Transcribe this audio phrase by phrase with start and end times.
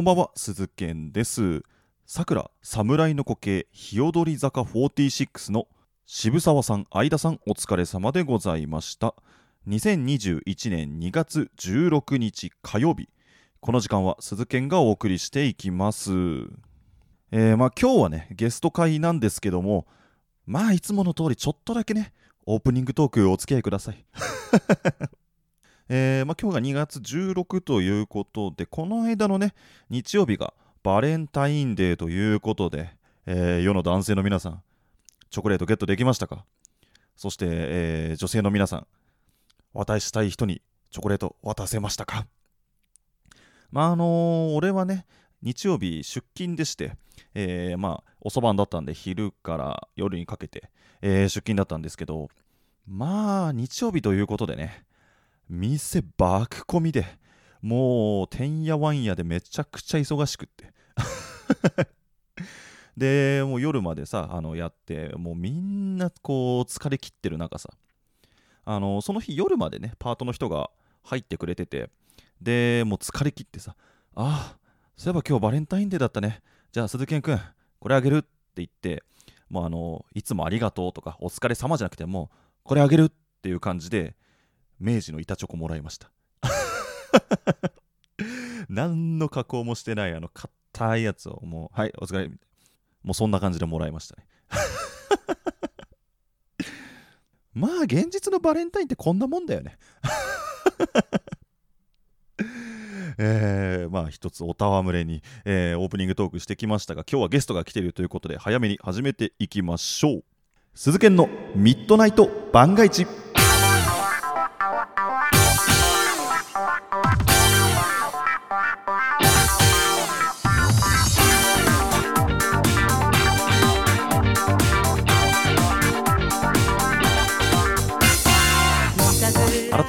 [0.00, 1.62] こんばんは鈴健です。
[2.06, 5.68] さくら侍の苔日踊り坂46の
[6.06, 9.14] 渋沢さん相田さんお疲れ様でございました。
[9.68, 13.10] 2021年2月16日火曜日。
[13.60, 16.12] この時間は鈴健がお送りしていきます。
[17.30, 19.86] えー、まあ今日はねゲスト会なんですけども
[20.46, 22.14] まあいつもの通りちょっとだけね
[22.46, 24.02] オープニングトークお付き合いください。
[25.92, 29.54] えーまあ、今日が2月16ということで、この間のね、
[29.88, 30.54] 日曜日が
[30.84, 32.94] バレンタインデーということで、
[33.26, 34.62] えー、世の男性の皆さん、
[35.30, 36.44] チョコレートゲットできましたか？
[37.16, 38.86] そして、えー、女性の皆さん、
[39.74, 40.62] 渡したい人に
[40.92, 42.28] チョコレート渡せましたか？
[43.72, 45.06] まああのー、俺はね、
[45.42, 46.92] 日曜日出勤でして、
[47.34, 50.70] えー、まあ遅番だったんで昼から夜にかけて、
[51.02, 52.28] えー、出勤だったんですけど
[52.86, 54.84] まあ日曜日ということでね
[55.50, 57.04] 店爆混みで
[57.60, 60.72] もうてんやわんやでめちゃくちゃ忙しくって。
[62.96, 67.70] でもう夜までさあのやってもうみんなこう疲れきってる中さ
[68.64, 70.70] あのその日夜までねパートの人が
[71.04, 71.90] 入ってくれてて
[72.40, 73.74] でもう疲れきってさ
[74.14, 74.58] ああ
[74.96, 76.42] そういえば今日バレンタインデーだったね。
[76.72, 77.40] じゃあ鈴木くん
[77.78, 79.02] これあげるって言って
[79.48, 82.30] もうあのいつもありがとうとかお疲れ様じゃなくても
[82.62, 84.14] これあげるっていう感じで
[84.80, 86.10] 明治の板チョコもらいました。
[88.68, 91.92] 何の加工もしてないあの硬いやつをもうはい。
[91.98, 92.28] お疲れ。
[93.02, 94.26] もうそんな感じでもらいましたね。
[97.52, 99.78] まあ現実のバレンタインってこんなもんだよね。
[103.18, 110.24] えー、まあ一つおたわむれに、えー、オープニングトークしてきましたが今日はゲストが来ているということで早めに始めていきましょう。
[110.74, 113.06] 鈴研のミッドナイト番外地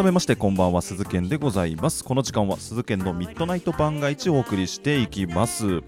[0.02, 5.82] 改めましてこんばんは鈴健でございますこの時間は鈴健のミッドナイト番外地をお送りしていきます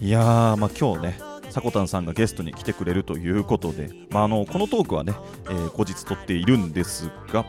[0.00, 5.14] いやーまあ今日ねさこたんさんがゲストに来てくれるということで、まあ、あのこのトークはね、
[5.46, 7.46] えー、後日撮っているんですが、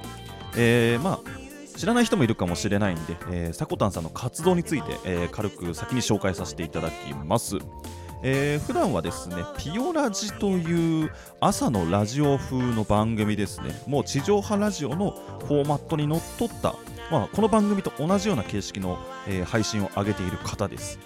[0.56, 7.58] えー、まあ知らない人もいるかもしれないんで、えー、さこたんさんの活動について、えー、軽く先に紹介させていただきます。
[8.26, 11.12] えー、普段はですねピオラジという
[11.42, 13.76] 朝のラジオ風の番組ですね。
[13.86, 15.12] もう地上波ラジオの
[15.46, 16.76] フォーマットにのっとった、
[17.12, 18.98] まあ、この番組と同じような形式の、
[19.28, 21.00] えー、配信を上げている方です。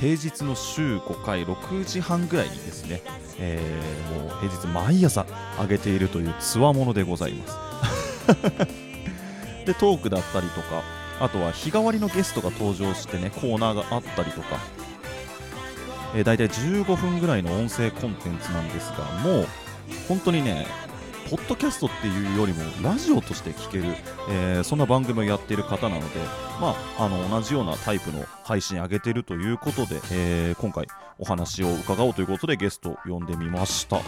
[0.00, 3.02] 平日の週5回6時半ぐらいにですね、
[3.38, 5.26] えー、もう平日毎朝
[5.60, 7.58] 上げているというつわものでございます。
[9.66, 10.82] でトークだったりとか
[11.20, 14.58] あとは日替わりのゲストが登場してねコーナーがあったりとか
[16.14, 19.46] えー、大体15分ぐらいの音声コンテンツなんですがもう
[20.08, 20.66] 本当にね
[21.30, 23.84] ポッドキャストっていうよりもラジオとして聴ける、
[24.28, 26.20] えー、そんな番組をやっている方なので、
[26.60, 30.86] まあ、あの同じようなタイプの配信上げてるということで、えー、今回
[31.18, 34.00] お話を伺おうということでゲストを呼んでみました。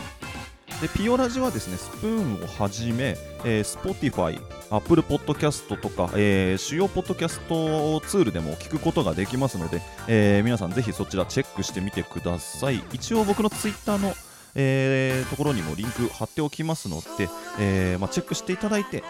[0.81, 4.38] でピオラジはですねスプーンをはじめ、えー、Spotify、
[4.70, 12.84] Apple Podcast とか、えー、主要ポッドキャストツールでも聞くことができますので、えー、皆さんぜひそちらチェックしてみてください。
[12.92, 14.12] 一応僕の Twitter の、
[14.54, 19.03] えー、ところにもリンク貼っておきますので、えーまあ、チェックしていただいて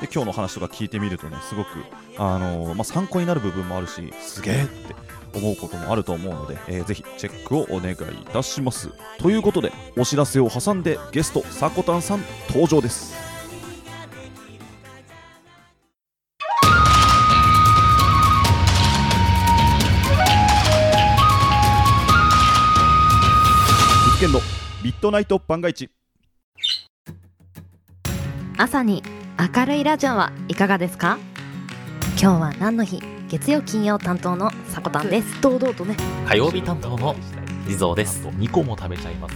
[0.00, 1.68] で今日の話とか聞いてみるとねすごく、
[2.18, 4.94] あのー、まあ、参考になる部分もあるしすげえって
[5.34, 7.96] 思うこともあると思うので、えー、ぜひチェックをお願いい
[8.32, 8.90] たします。
[9.18, 13.14] ということでお知らせを挟んでゲストさこたんさん登場です。
[24.20, 24.40] 実の
[24.82, 25.90] ミッドナイト番外地
[28.56, 29.02] 朝に
[29.54, 31.18] 明るいラジオはいかがですか？
[32.18, 33.02] 今日は何の日？
[33.34, 35.40] 月曜金曜担当のさこたんです。
[35.40, 35.96] 堂々とね。
[36.24, 37.16] 火曜日担当の
[37.66, 38.28] 地蔵です。
[38.28, 39.34] 2個も食べちゃいます。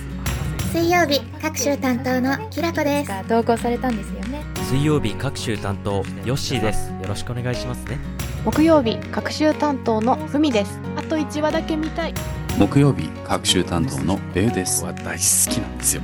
[0.70, 3.28] 水曜日各週担当のきらこです。
[3.28, 4.44] 投稿されたんですよね。
[4.68, 6.92] 水曜日各週担当ヨッシーです。
[6.92, 7.98] よろしくお願いしますね。
[8.44, 10.78] 木曜日各週担当のふみです。
[10.94, 12.14] あと1話だけ見たい。
[12.56, 14.84] 木曜日各週担当のベウです。
[14.84, 16.02] 大好きなんですよ。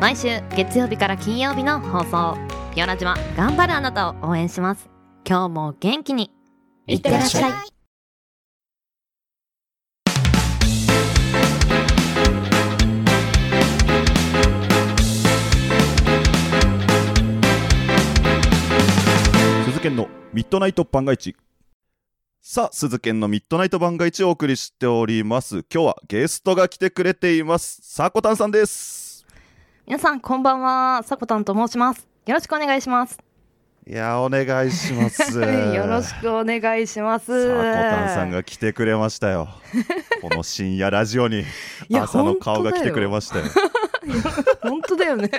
[0.00, 2.38] 毎週月曜日から金曜日の放送。
[2.74, 4.88] ピオラジは頑張るあなたを応援します。
[5.28, 6.30] 今日も元気に
[6.86, 7.52] いってらっしゃい。
[19.64, 21.34] 鈴研のミッドナイト番外地
[22.42, 25.64] さあ、鈴研のミッドナイト番外地をお送りしております。
[25.72, 27.80] 今日はゲストが来てくれています。
[27.82, 29.24] さこたんさんです。
[29.86, 33.18] 皆さんこんばんはさこたんと申しますよろしくお願いします
[33.86, 35.36] いやー、お願いします。
[35.38, 39.48] よろしくお願いしますさこたんさんが来てくれましたよ。
[40.22, 41.44] この深夜ラジオに
[41.92, 43.44] 朝の顔が来てくれましたよ。
[44.62, 45.30] 本当だよね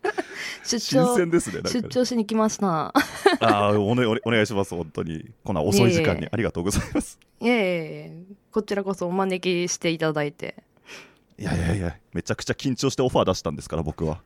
[0.64, 1.62] 出新張鮮ですね。
[1.64, 2.94] 出張しに来ましたあ
[3.40, 4.74] あお,、ね、お願いします。
[4.74, 5.24] 本当に。
[5.42, 7.18] こんな遅い時間にありがとうございます。
[7.40, 8.12] いえいえ
[8.52, 10.56] こちらこそお招きしていただいて
[11.38, 14.20] いやいやいや、めちゃくちゃ緊張してオファー出したんですから、僕は。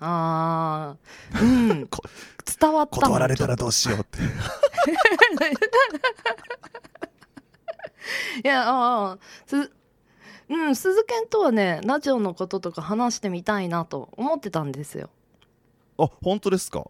[0.00, 0.96] あ
[1.34, 1.86] あうん。
[1.88, 2.02] こ
[2.60, 4.18] 伝わった断られたらどうしようって。
[8.42, 9.70] いやああす
[10.48, 15.10] うん鈴研とはねラジオのこととか話してみたいなと思ってたんですよ。
[15.98, 16.84] あ、本当ですか？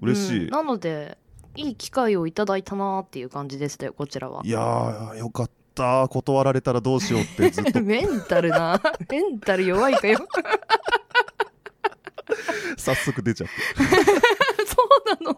[0.00, 0.44] 嬉しい。
[0.44, 1.16] うんなので
[1.56, 4.42] いい機会をいただいたなっていう感じでしたよこちらは。
[4.44, 6.06] いやー、よかった。
[6.08, 7.80] 断られたらどうしようってずっと。
[7.82, 10.18] メンタルなメンタル弱いかよ
[12.76, 13.54] 早速出ちゃって。
[14.66, 14.76] そ
[15.20, 15.34] うなの？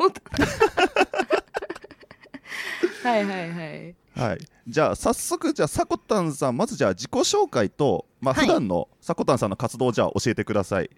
[3.02, 4.38] はいはいはいはい。
[4.66, 10.90] じゃあ、早速、じゃあ、さこたんさん、まずじゃあ自己紹介と、まあ、はい普段のさこたんさんの活動をじゃあ教えてください。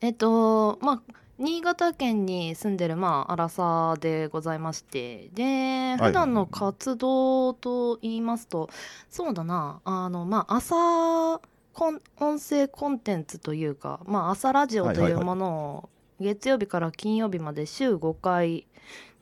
[0.00, 1.02] えっとまあ
[1.38, 8.68] 新潟県に住んでるまあ荒さでございましてでい普段の活動と言いますと、
[9.10, 11.40] そうだなあのまあ朝
[11.74, 15.88] 音声コンテンツというか、まあ、朝ラジオとはいはいはいいうものを
[16.20, 18.66] 月曜日から金曜日まで週5回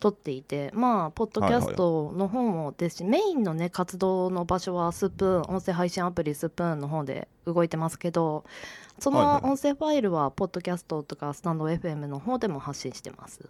[0.00, 8.44] 撮っていてまあポッドキャストの方もですし、メインのね活動の場所はスプーン音声配信アプリスプーンの方で動いてますけど
[8.98, 13.40] そはいはいの音声ファイルはポッドキャストとかスタンド FM の方でも発信してます。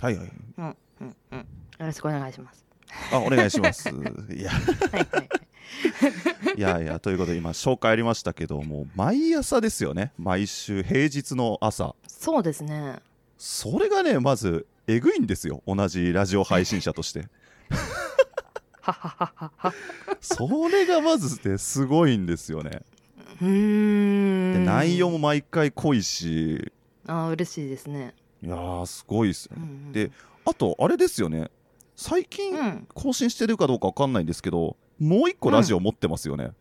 [0.00, 0.32] はいはい。
[0.58, 1.38] うんうんうん。
[1.38, 1.46] よ
[1.78, 2.64] ろしくお願いします。
[3.12, 3.88] あ、お願いします。
[3.88, 5.43] いや、はいはい。
[6.56, 10.12] いやいや、ということで、今、紹介ありましたけども、毎朝ですよね。
[10.18, 11.94] 毎週、平日の朝。
[12.06, 13.00] そうですね。
[13.38, 15.62] それがね、まず、えぐいんですよ。
[15.66, 17.26] 同じラジオ配信者として。
[20.20, 22.82] それがまずね、すごいんですよね。
[23.40, 24.64] うん。
[24.64, 26.72] 内容も毎回濃いし、
[27.06, 28.14] あー嬉しいですね。
[28.42, 29.62] いやー、すごいですよね。
[29.62, 30.10] うんうんで
[30.46, 31.50] あと、あれですよね。
[31.96, 32.86] 最近、うん。
[32.92, 36.52] 更新してるかどうかわかんないんですけど、もう一個ラジオ持ってますよね。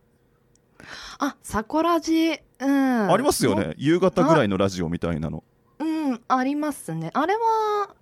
[1.17, 2.41] あ、サコラジ。
[2.59, 3.11] うん。
[3.11, 3.73] ありますよね。
[3.77, 5.45] 夕方ぐらいのラジオみたいなの。
[5.79, 7.09] うん、ありますね。
[7.13, 7.95] あれは、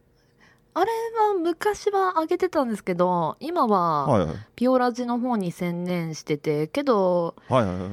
[0.74, 0.92] あれ
[1.30, 4.36] は昔は上げてたんですけど、今は。
[4.56, 7.90] ピオラジの方に専念してて、けど、はいはいはい。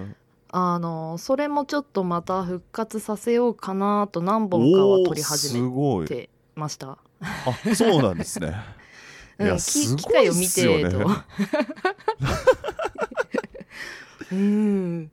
[0.50, 6.06] あの、それもちょっとまた復活させようかなと何本かは撮り始め。
[6.06, 6.96] てました。
[7.20, 8.54] あ、そうなんですね。
[9.38, 10.85] いうん、や、きすごいっ機会を見すよね。
[10.85, 11.06] てと。
[14.32, 15.11] うん。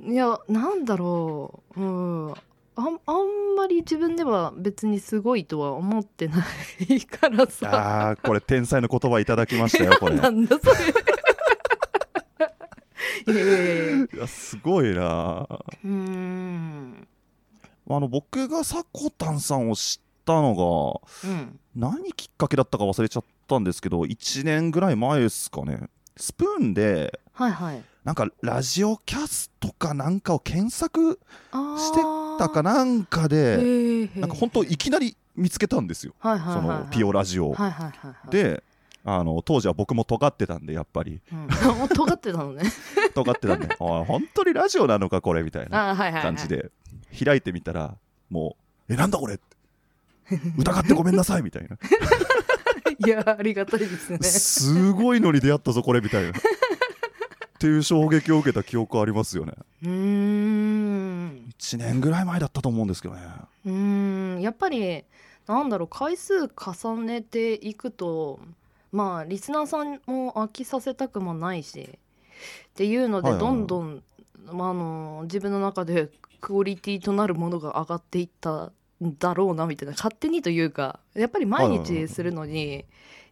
[0.00, 1.80] いや、なんだろう。
[1.80, 1.84] う
[2.30, 2.34] ん。
[2.78, 6.44] あんあんまり自分では別にすごいとは思ってな
[6.90, 7.70] いからさ。
[7.74, 10.16] ああ、これ天才の言葉いただきましたよ、これ。
[10.16, 10.76] い なんだそれ。
[14.14, 15.46] いやすごいな。
[15.84, 17.08] うーん。
[17.88, 20.54] あの、僕がサコタンさんを知ったの
[21.22, 21.58] が、うん。
[21.74, 25.88] 何きっかけだったか忘れちゃったんですけど、1年ぐらい前ですかね。
[26.16, 27.82] スプーンで、はいはい。
[28.04, 31.18] なんかラジオキャストかなんかを検索
[31.50, 32.00] あして
[32.38, 36.14] たかなんかで、でなんか本当いきなり見つけたんですよ。
[36.18, 37.54] はいはいはいはい、そのピオラジオを。
[37.54, 38.62] はいはいはいはい。、で、
[39.04, 41.20] あの当時は僕も尖ってたんで、やっぱり。
[41.32, 41.48] うん、
[41.94, 42.62] 尖ってたのね。
[43.14, 46.22] 尖ってたんで、あ本当にラジオなのか、これみたいなあはいはい、はい。
[46.22, 46.48] 感じ。
[46.48, 46.70] で、
[47.24, 47.96] 開いてみたら、
[48.30, 48.56] も
[48.88, 49.56] う、え、なんだこれって
[50.58, 51.76] 疑ってごめんなさいみたいな。
[53.04, 54.18] いや、ありがたいですね。
[54.22, 56.30] すごいのに出会ったぞ、これみたいな。
[56.38, 59.54] っていう衝撃を受けた記憶ありますよね。
[59.82, 61.52] うーん。
[61.58, 63.22] 1年ぐらい前だったと思うんですけどね。
[63.64, 64.40] うーん。
[64.42, 65.04] やっぱり、
[65.46, 68.40] なんだろう、回数重ねていくと、
[68.92, 71.98] まあ、リスナーさんも飽きさせたくもないし、
[72.70, 74.02] っていうので、どんどん、
[74.52, 76.10] まあ、あの、自分の中で
[76.40, 78.72] クオリティとなるものが上がっていったん
[79.02, 82.84] だろうな、みたいな、勝手にというか、やっぱり毎日するのに、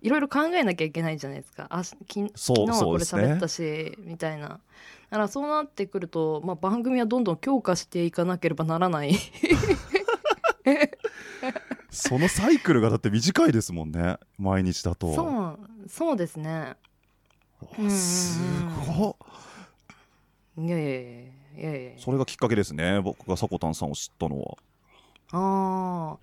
[0.02, 1.66] いろいろ考えなきゃいけないじゃないですか。
[1.70, 4.48] あしき昨日はこれ喋ったし、みたいな。
[4.48, 4.58] だ
[5.10, 9.14] からそうなってくると、まあ、番組はどんどん強化していかなければならない。
[11.90, 14.18] そのサイクルがだって短いですもんね。
[14.36, 15.14] 毎日だと。
[15.14, 16.74] そうそうですね。
[17.88, 18.40] す
[18.98, 19.16] ごっ
[20.58, 23.00] いやいやいやいやいやそれがきっかけですね。
[23.00, 24.56] 僕がサコタンさんを知ったのは。
[25.36, 26.18] ああ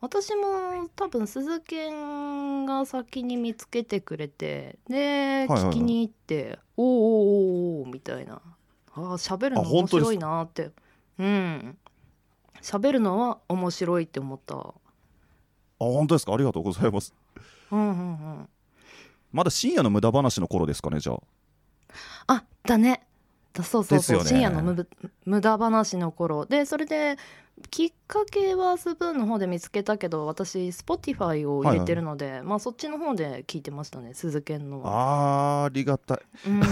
[0.00, 8.40] 私も多分鈴研が先に見つけてくれてで、聞きに行って「おーおーおーおーみたいな。
[8.94, 10.70] あー喋るの面白いなって。
[11.18, 11.78] うん。
[12.60, 14.54] 喋るのは面白いって思った。
[14.56, 14.74] あ
[15.78, 16.34] 本当ですか？
[16.34, 17.14] ありがとうございます。
[17.70, 17.92] うんうんう
[18.42, 18.48] ん。
[19.32, 21.20] まだ深夜の無駄話の頃ですかねじゃあ。
[22.26, 22.92] あだね。
[22.92, 23.13] だ
[23.62, 24.24] そうそうそう、ね。
[24.24, 24.88] 深夜の無
[25.24, 26.46] 無駄話の頃。
[26.46, 27.16] でそれで
[27.70, 34.82] きっかけはスプーンの方で見つけたけど私 Spotify を入れてるので、まあそっちの方で聞いてましたね鈴研の。
[34.82, 36.18] はあーありがたい。
[36.48, 36.62] うん。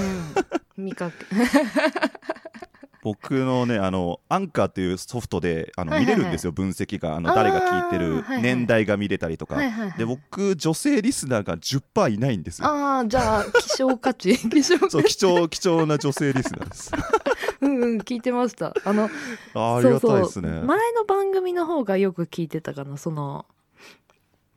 [0.77, 1.25] 見かけ
[3.03, 7.17] 僕のねあのアンカーっていうソフトであの見れるんですよ、分析が。
[7.17, 9.59] あの誰が聞いてる年代が見れたりとか、
[9.99, 12.69] で僕女性リスナーが10%いないんですよ。
[12.69, 14.39] ああじゃあ希少価値。
[14.49, 16.93] 希少価そう値貴重貴重な女性リスナーです。
[17.61, 18.73] うんうん聞いてました。
[18.85, 19.11] あの
[19.55, 20.49] ありがたいですね。
[20.49, 20.65] そうそう。
[20.65, 23.47] 前の番組の方がよく聞いてたかなその、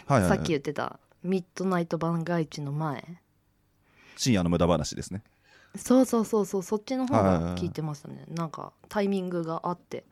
[0.06, 0.38] はいはいはい。
[0.38, 3.04] さっき言ってたミッドナイト番外地の前。
[4.18, 5.24] 深夜の無駄話ですね
[5.78, 8.26] そうそうそうそうそっちの方が聞いてましたね。
[8.30, 10.06] なんかタイミングがあって。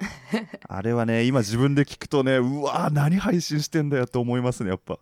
[0.68, 4.98] あれはね今自分で聞くとねうわー何配信してんだよって思いますねやっぱ。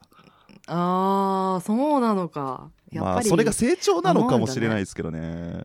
[0.67, 2.71] あーそうなのか。
[2.91, 5.65] やっぱり、まあそれが成長なのかもしれないですけどね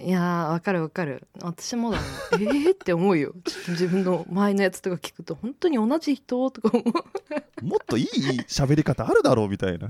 [0.00, 1.28] いやーわかるわかる。
[1.40, 2.06] 私もだもん。
[2.42, 3.32] えーって思うよ。
[3.44, 7.64] ちょっと自分の前のやつとか聞くと本当に同じ人とか思う。
[7.64, 8.06] もっといい
[8.48, 9.88] 喋り方あるだろうみたいな。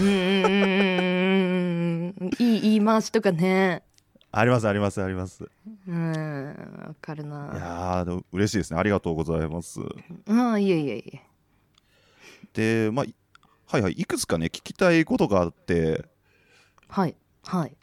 [0.00, 3.82] うんいい言い回しとかね。
[4.32, 5.44] ありますありますあります。
[5.44, 5.46] い
[5.88, 6.46] うん
[6.88, 7.52] わかるな。
[7.54, 8.80] やーでも嬉しいですね。
[8.80, 9.80] ありがとうございます。
[10.26, 11.22] ああいえいえいえ。
[12.86, 13.14] でまあい
[13.66, 16.06] はいはいいくつかね聞きたいことがあって。
[16.88, 17.76] はいはい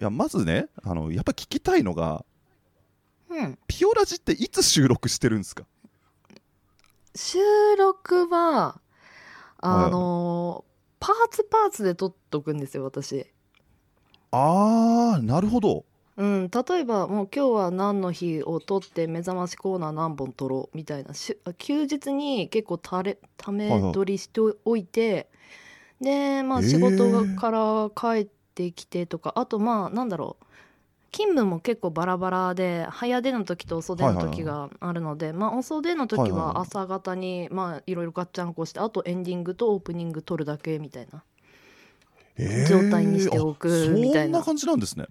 [0.00, 2.24] いやまずねあのやっぱ聞きたいのが
[3.28, 3.58] うん。
[3.68, 5.64] ピオラジっていつ収録してるんですか？
[7.14, 7.38] 収
[7.78, 8.80] 録は
[9.58, 10.64] あの
[10.98, 13.26] パーツパーツで撮っとくんですよ私。
[14.32, 15.84] あーなるほど。
[16.16, 25.30] うん、例えばもう今日は何の日を取って目覚ましコーナー何本取ろうみたいなしあ休日に結構たれため取りしておいて、
[26.00, 30.44] でまあ仕事がから帰ってきてとかあとまあなんだろう。
[31.12, 41.24] 勤務も結構バラバラで早出の時と遅出の時があるので、まあ遅出の時は朝方にまあいろいろガッチャンコしてあとエンディングとオープニング撮るだけみたいな。
[42.36, 44.38] えー状態にしておくあみたいな。
[44.38, 45.06] そんな感じなんですね。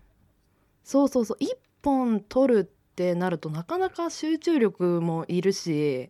[0.85, 1.43] そうそうそう。
[1.43, 1.47] 1
[1.83, 2.63] 本取るっ
[2.95, 6.09] てなるとなかなか集中力もいるし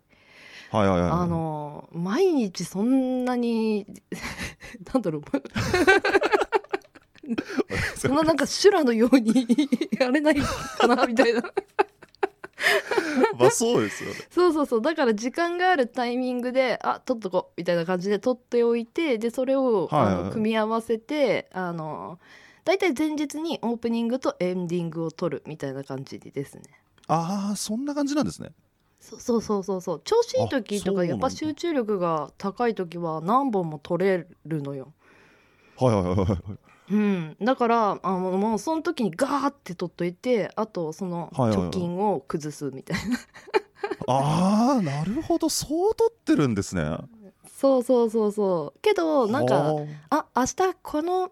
[0.71, 1.09] はいはいはい。
[1.09, 3.87] あの毎日そんなに
[4.93, 5.23] なんだろう
[7.95, 9.45] そんななんか修羅のように
[9.99, 11.41] やれないかなみたいな。
[13.37, 14.15] まあそうですよね。
[14.29, 14.81] そうそうそう。
[14.81, 22.19] だから時間があるタイミングであ取っとこうみたいな感じで取っておいてでそれを、はいはいあの組み合わせてあの
[22.65, 26.63] 大体前日にオープニングとエンディングを取るみたいな感じですね。
[27.07, 28.51] ああそんな感じなんですね。
[28.99, 30.01] そうそうそうそうそう。
[30.03, 34.93] 調子いい時とかやっぱ集中力が高い時は何本も取れるのよ。
[35.77, 41.67] はいはいはいはいうん、だからあのもうその時にガーって取っといてあとそのはいはいはい。
[41.67, 43.17] 貯金を崩すみたいな、
[44.07, 45.49] ああなるほど。
[45.49, 46.97] そう撮ってるんですね。
[47.45, 48.79] そうそうそうそう。
[48.81, 50.25] けどなんかはあ。
[50.35, 51.31] 明日この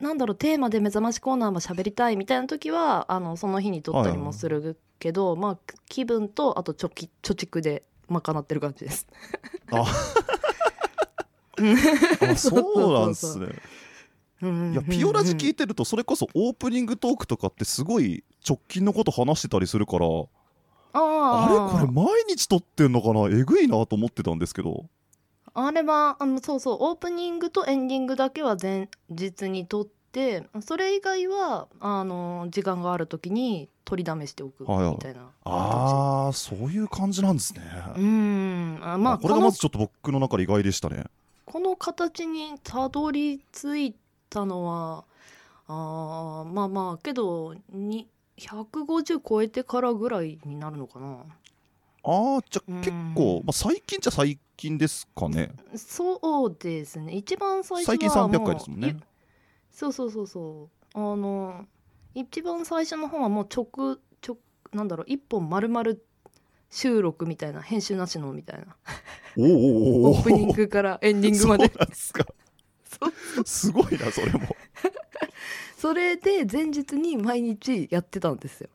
[0.00, 9.06] なんだろうテーマで目覚ましコーナーも喋りたいみたいな時はあのその日に撮ったりもするけど、まあ気分とあと貯金貯蓄で賄ってる感じです。
[9.70, 9.84] あ
[12.36, 13.46] そうなんですね。
[13.46, 13.60] うん
[14.42, 21.86] いやピオラジ聞いいてるとそれこそオープニングトークとかってすごい直近のこと話してたりするからあああれ？
[21.86, 23.26] これ毎日撮ってんのかな？
[23.28, 24.86] えぐいなと思ってたんですけど。
[25.52, 35.14] あれはあのそうそうオープニングとエンディングだけは前日に撮ってそれ以外はあの時間がある時に取りだめしておくみはいはいたい。
[35.14, 37.60] なああそういう感じなんですね。
[37.96, 38.78] うん。
[38.80, 41.04] あまああこれがまずちょっと僕の中で意外でしたね。
[41.46, 43.94] この形にたどり着い
[44.30, 45.04] たのは
[45.66, 48.08] あーまあまあけどに
[48.38, 51.18] 150超えてからぐらいになるのかな。
[52.02, 52.80] ああじゃあうん。
[52.80, 55.50] 結構、まあ、最近じゃ最近ですかね。
[55.76, 57.12] そうですね。
[57.14, 58.88] 一番最初は最近300回ですもんね。
[58.88, 58.96] い
[59.70, 60.98] そうそうそうそう。
[60.98, 61.66] あの
[62.14, 64.38] 一番最初の方はもう直直
[64.72, 65.92] なんだろう一本丸々
[66.70, 68.76] 収録みたいな編集なしのみたいな。
[69.36, 71.70] オープニングからエンディングまで
[73.44, 74.56] すごいなそれも。
[75.76, 78.68] それで前日に毎日やってたんですよ。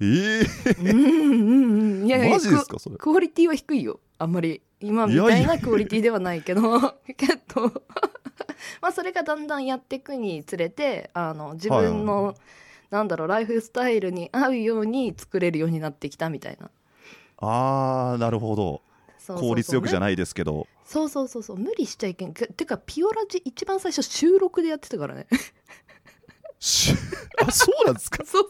[0.00, 0.46] ええ
[0.80, 2.96] うんうんうんいやいやマジですかそれ。
[2.96, 4.00] ククオリティは低いよ。
[4.18, 4.62] あんまり。
[4.80, 6.80] 今みたいなクオリティではないけど。
[7.16, 7.82] けど。
[8.82, 12.36] まあそれがだんだんやっていくにつれてあの自分の、はい。
[12.90, 16.70] なんだろうライフスタイルに合うように作れるようになってきたみたいな。
[17.38, 18.82] あーなるほど
[19.34, 20.66] 効率よくじゃいないですけど。
[20.84, 21.56] そうそうそうそう。
[21.58, 25.26] 無理しちゃいけんててかピオラジ一番最初収録でやってたからね。
[26.58, 26.92] し
[27.46, 28.24] あそうなんですか？
[28.26, 28.48] そう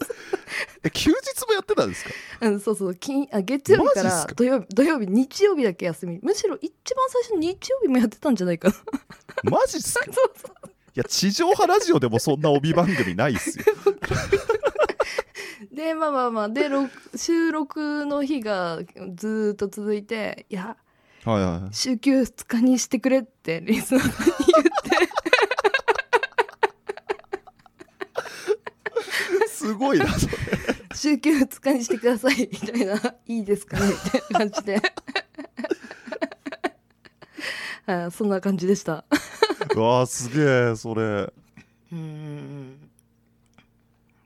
[0.85, 2.11] え休日もやってたんですか？
[2.43, 2.95] うん、そうそう。
[2.95, 6.19] 金あ月曜日から土曜日土曜日日曜日だけ休み。
[6.23, 8.75] むしろ一番最初日曜日もやってたんじゃないかな。
[9.51, 10.05] マジっすか？
[10.05, 10.57] い そうそう。
[10.95, 13.65] や地上波ラジオでもそんな帯番組ないっすよ
[15.77, 18.79] でまあまあまあでろ 収録の日が
[19.15, 20.79] ずーっと続いていや
[21.25, 21.75] はいはいはい。
[21.75, 25.09] 週休2日にしてくれってリスナーさんに言って。
[29.49, 30.35] すごいなそれ。
[30.95, 32.95] 週休2日にしてくださいみたいな
[33.27, 34.81] いいですかねみたいな感じで。
[38.07, 39.05] あそんな感じでした。
[39.75, 41.33] うわーすげえそれ。
[41.93, 42.66] うん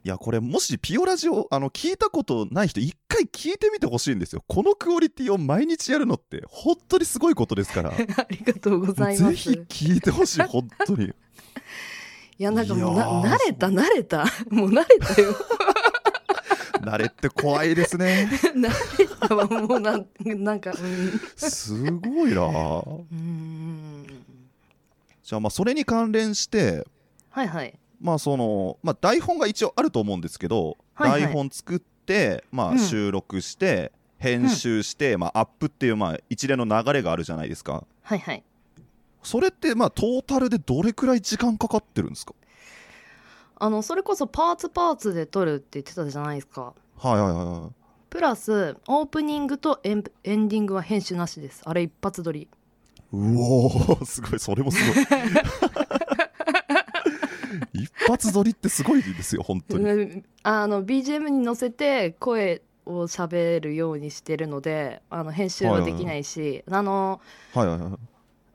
[0.02, 4.42] いやこれもしピオラジオあの聞いたことない人一回聞いてみてほしいんですよ。
[4.48, 7.90] このクオリティを毎日やるのって本当にすごいことですから。
[7.90, 9.30] ありがとうございます。
[9.30, 11.12] ぜひ聞いてほしい本当に。
[12.38, 14.24] いやなんかもうな慣れた慣れた。
[14.48, 15.36] もう慣れたよ。
[16.80, 18.30] 慣れって怖いですね。
[18.54, 21.20] 慣れたわもうなんなんかうん。
[21.36, 22.40] すごいな。
[22.42, 24.06] うん。
[25.22, 26.86] じゃあまあそれに関連して
[27.28, 31.22] はいはいまあその、まあ、台本が一応あると思うんですけど、はいはい。
[31.22, 32.78] 台本作って、まあ、うん。
[32.78, 37.84] 収録して、編集して、まあ、アップっていう、まあ、一連の流れがあるじゃないですか。
[38.02, 38.42] はいはい。
[39.22, 42.34] それってまあトータルでどれくらい時間かかってるんですか？
[43.58, 46.72] あのそれこそパーツパーツで撮るって言ってたじゃないですか。
[46.96, 47.70] はいはいはいはい。
[48.08, 51.60] プラスオープニングとエンエンディングは編集なしです。
[51.66, 52.48] あれ一発撮り。
[53.12, 54.38] うおーすごい。
[54.40, 55.04] それもすごい
[57.72, 59.84] 一発撮りってすごいですよ本当に。
[59.84, 67.20] うんあの BGM に乗せて声を喋るようにしてるのであの編集はできないし、あの
[67.54, 67.92] はいはいはい。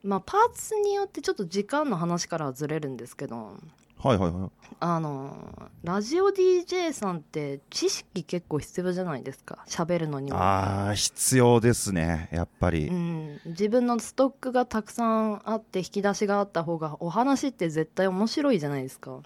[0.04, 3.58] まあパーツによってちょっと時間の話からはずれるんですけど
[3.98, 4.50] はいはいはい。
[4.80, 9.64] あのラジオ DJ さんって知識結構必要じゃないですか？
[9.68, 10.38] 喋るのにも。
[10.40, 19.20] あー必要ですねやっぱり、うん、自分のストックがたくさんあって引き出しがあった方がお話って絶対面白いじゃないですか。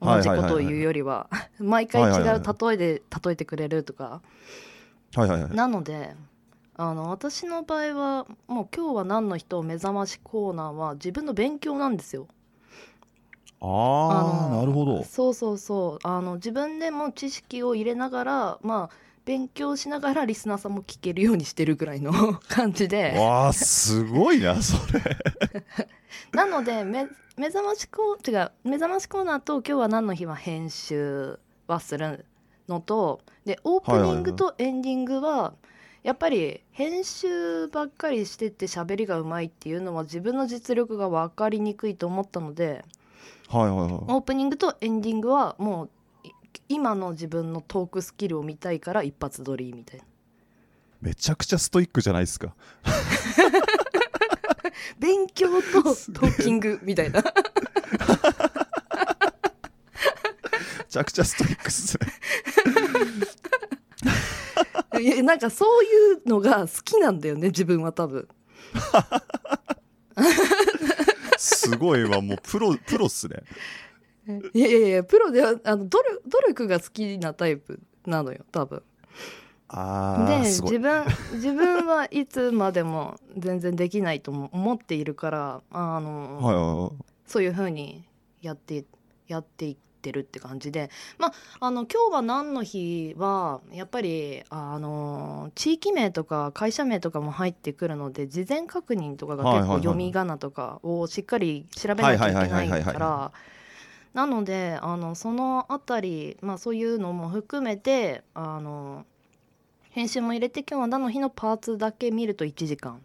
[0.00, 1.28] 同じことを言うよりは。
[1.58, 4.22] 毎回違う例えで例えてくれるとか。
[5.14, 5.54] はいはいはい。
[5.54, 6.16] なので
[6.78, 12.28] あの私の場合はもう今日は何の人を目覚ましコーナーは自分の勉強なんですよ
[13.66, 15.04] ああのなるほど。
[15.04, 16.06] そうそうそう。
[16.06, 22.12] あの自分でも知識を入れながらまあ勉強しながらリスナーさんも聞けるようにしてるぐらいの
[22.48, 23.14] 感じで。
[23.16, 25.02] わあすごいなそれ。
[26.32, 32.24] なのでめ目覚ましコー違う目覚ましコーナーと今日は何の日は編集はする
[32.68, 35.52] のとでオープニングとエンディングは
[36.02, 42.84] やっぱり編集ばっかりしてて喋りがうまいっていうのは自分の実力が分かりにくいと思ったので
[43.48, 43.90] はいはいはい。
[43.90, 45.90] オープニングとエンディングはもう
[46.24, 46.30] い
[46.68, 50.04] 今の自分のトークスキルを見たいから一発撮りみたいな。
[51.00, 52.54] めちゃくちゃストイックじゃないですか。
[54.98, 57.22] 勉強とトーキングみたいな。
[57.22, 57.32] め
[60.88, 62.06] ちゃくちゃストイックっすね。
[65.00, 65.88] いやなんかそうい
[66.24, 68.28] うのが好きなんだよね自分は多分
[71.38, 73.42] すごいわもうプロプロっすね。
[74.54, 78.82] いやいやいやプロではあの努力努力が好きなタイプなのよ多分。
[79.68, 86.90] ああで自分自分はいつまでも全然できないとも思っているからあの、はいはいはい。
[87.26, 88.04] そういう風に
[88.42, 88.84] やって
[89.26, 90.90] やっていってるって感じで。
[91.18, 103.32] まああの今日は何の日はやっぱりあの地域名とか会社名とかも入ってくるので事前確認とかが結構読み仮名とかをしっかり調べなきゃいけないから。
[104.14, 109.04] なのであのそのあたり、まあ、そういうのも含めてあの
[109.90, 113.02] 編集も入れて今日は何の日のパーツだけ見ると1時間。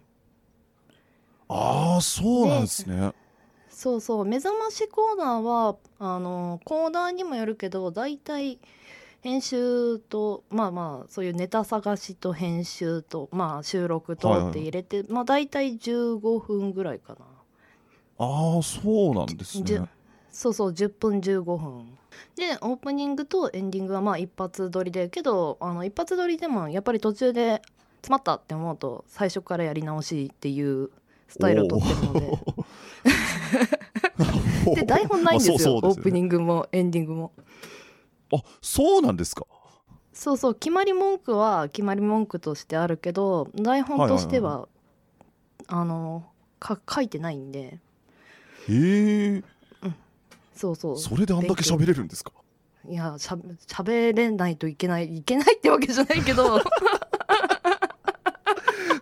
[1.48, 3.12] ああそうなんですね
[3.82, 4.24] そうそう。
[4.24, 8.60] 目覚ましコーナーはあのコーナーにもよるけど大体
[9.22, 17.24] 編集とまあまあそういうネタ探しと編集とまあ収録はいはいとって入れて、まあ大体15分ぐらいかな。
[18.18, 19.82] ああそうなんですね。
[20.30, 21.98] そうそう10分15分。
[22.36, 27.60] でオープニングとエンディングはまあ一発撮りでけどあの一発撮りでもやっぱり途中で
[27.96, 30.90] 詰まったって思うと最初からやり直しっていう
[31.26, 32.38] スタイルをとってるので
[34.74, 35.54] で台本ないんですよ。
[35.54, 35.88] まあそうそうですよね。
[35.88, 37.32] オープニングもエンディングも。
[38.32, 39.46] あそうなんですか。
[40.12, 40.54] そうそう。
[40.54, 44.68] 決まり文句は決まり文句としてあるけど台本としては,、
[45.66, 46.24] あの
[46.58, 47.78] か書いてないんで。
[48.68, 49.36] え。
[49.36, 49.42] え
[50.54, 50.98] そうそう。
[50.98, 52.32] それであんだけ喋れるんですか？
[52.88, 53.36] いやしゃ
[53.68, 56.60] 喋れないといけないいけないってわけじゃないけど。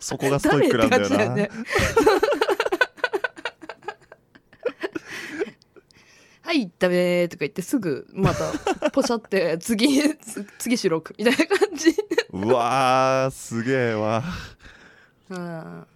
[0.03, 1.49] そこがストイックなんだよな
[6.51, 11.95] はいダメとか言ってすぐまたポシャって 次つ次収録みたいな感じ。
[12.33, 14.25] うわーすげえわ。
[15.29, 15.87] うん。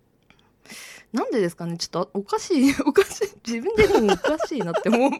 [1.13, 3.35] なんでですかねちょっとおかしい おかしい。
[3.45, 5.11] 自分でもおかしいなって思う。
[5.11, 5.17] い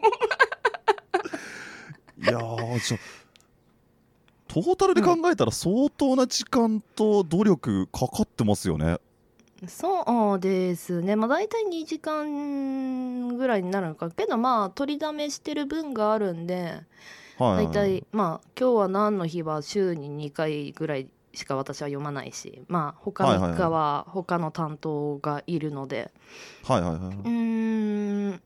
[2.27, 2.97] やーちょ
[4.47, 8.99] トータルで考えたら相当な時間と努力かかってますよね
[9.67, 11.15] そうですね。
[11.15, 14.09] まあ大体2時間ぐらいになるのか。
[14.11, 16.81] けどまあ取りだめしてる分があるんで
[17.39, 23.57] はい大体まあ今日は何の日は週に2回ぐらいしか私は読まないしまあ他はいはいはい。
[23.57, 26.11] 3日は他の担当がいるので、
[26.63, 27.29] はいはいはいうー
[28.31, 28.39] ん1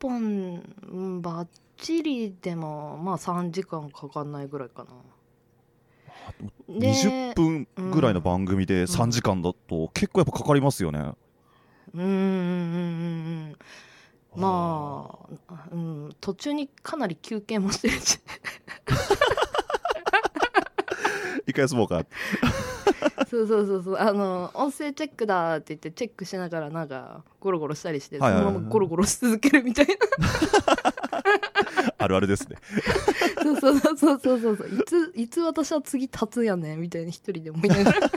[0.00, 4.90] 本うんバッチリでもまあ3時間かかんないぐらいかな。
[6.68, 11.12] で20分ぐらいの番組で3時間だと結構やっぱかかりますよね、
[11.94, 13.56] うんうんうんうん
[14.36, 14.40] うん。
[14.40, 15.16] ま
[15.48, 18.18] あ、うん、途中にかなり休憩もしてるし。
[21.46, 22.04] 一回休もうか。
[23.28, 23.96] そうそうそうそう。
[23.96, 29.92] あの音声チェックだって言ってチェックしながらなんかゴロゴロしたりして、そのままゴロゴロし続けるみたいな
[32.04, 32.56] あるあるですね。
[33.42, 34.56] そうそうそうそうそうそう。
[34.56, 38.00] そういついつ私は次立つやねんみたいに一人で思いながら。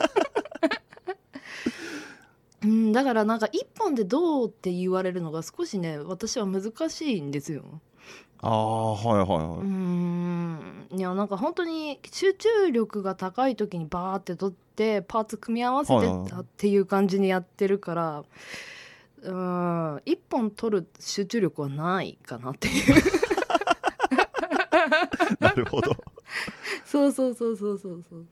[2.64, 7.64] うんだからなんか一本でどうって言われるのが少しね私は難しいんですよ。
[8.42, 10.88] ああはいはいうはーいん。
[10.98, 18.24] いやなんか本当に集中力が高い時にバーって取ってパーツ組み合わせてはいはいはいたっていう感じにやってるから
[19.24, 22.96] うーん一本取る集中力はないかなっていう。
[22.96, 23.17] な
[25.58, 25.96] るほど。
[26.86, 28.26] そうそうそうそうそうそう。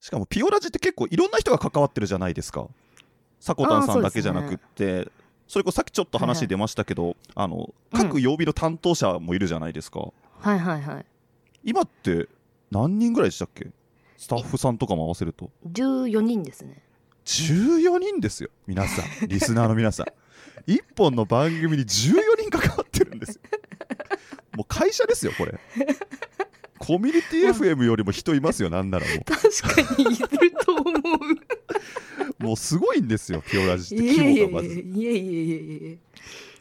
[0.00, 2.68] しかもピオラジって結構いろんな人が関わってるじゃないですか。
[3.40, 5.10] さこたんさんだけじゃなくって。
[5.46, 10.00] それこそさっきちょっと話出ましたけど、あの各曜日の担当者もいるじゃないですか、
[10.40, 11.06] はいはいはい。
[11.62, 12.28] 今って
[12.70, 13.70] 何人ぐらいでしたっけ？
[14.16, 15.50] スタッフさんとかも合わせると。
[15.66, 16.82] 14人ですね。
[17.26, 18.50] 14人ですよ。
[18.66, 19.04] 皆さん。
[19.28, 20.06] リスナーの皆さん。
[20.66, 23.40] 1本の番組に14人関わってるんですよ。
[24.56, 25.58] もう会社ですよこれ
[26.86, 30.94] コミュニティ FM よりも人いますよなんならも 確かにいると思う。
[32.40, 34.80] うもうすごいんですよピオラジっていやいやいや規模がまず。
[34.80, 35.98] いやいやいやいやい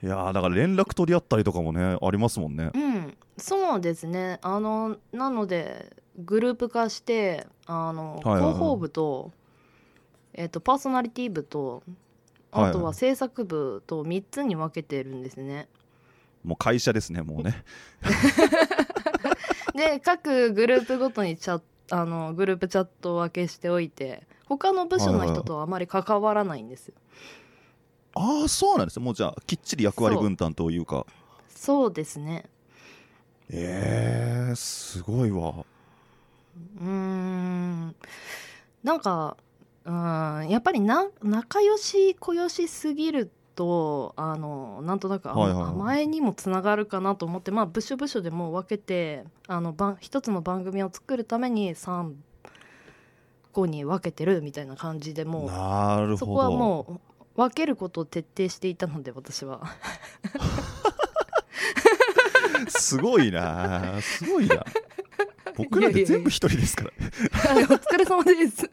[0.01, 2.71] やーだから連絡取り合ったりとかもねありますもんね。
[2.73, 4.39] うんそうですね。
[4.41, 8.53] あのなのでグループ化してあの、はいはいはい。
[8.53, 9.31] 広報部と,、
[10.33, 11.83] えっとパーソナリティ部と
[12.51, 12.69] はいはい。
[12.69, 15.67] あとは制作部と3つに分けてるんですね。
[16.43, 17.63] もう会社ですねもうね
[19.75, 26.93] で各グループごとにチャあのグループチャット分けしておいて他の部署の人とはあまり関わらないんですよ。
[28.15, 31.05] ああそうなんですねもうじゃあきっちり役割分担というか
[31.49, 32.45] そうですね。
[33.49, 35.65] えー、すごいわ
[36.79, 37.95] うーん
[38.83, 39.37] なんか
[39.85, 52.13] うんやっぱりな仲良し小良しすぎるとあのなんとなく、甘えにもつながるかなと思ってまあ部署部署でもう分けてあの一つの番組を作るために3
[53.51, 56.13] 個に分けてるみたいな感じでもなるほど。
[56.13, 56.99] うそこはも
[57.35, 59.61] う分けることを徹底していたので私は。
[62.67, 64.01] すごいな。
[64.01, 64.63] すごいな。
[65.55, 68.69] 僕らで全部一人ですから お疲れ様です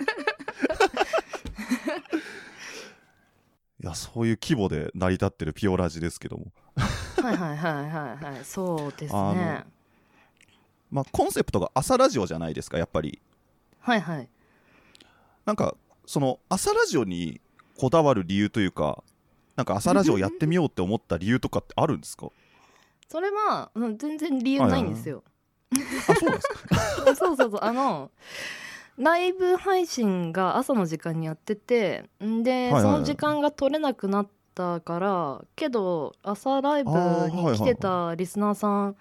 [3.82, 6.46] いやそういう規模で成り立ってるピオラジですけども。
[7.22, 8.44] はいはいはいはいはい。
[8.44, 9.64] そうですあね
[10.90, 13.20] まあコンセプトが朝ラジオじゃないですかやっぱり。
[13.80, 14.28] はいはい。
[15.46, 17.40] なんかその朝ラジオに
[17.78, 19.02] こだわる理由というか
[19.56, 22.28] なんか朝ラジオやってみようって思った理由とかってあるんですか？
[23.08, 25.24] それは、うん、全然理由ないんですよ。
[26.08, 27.14] あそうなんですか？
[27.16, 27.58] そうそうそう。
[27.62, 28.10] あの
[28.98, 38.96] ライブ配信が朝の時間にやっててんで、その時間が取れなくなったからけど朝ライブに来てたリスナーさん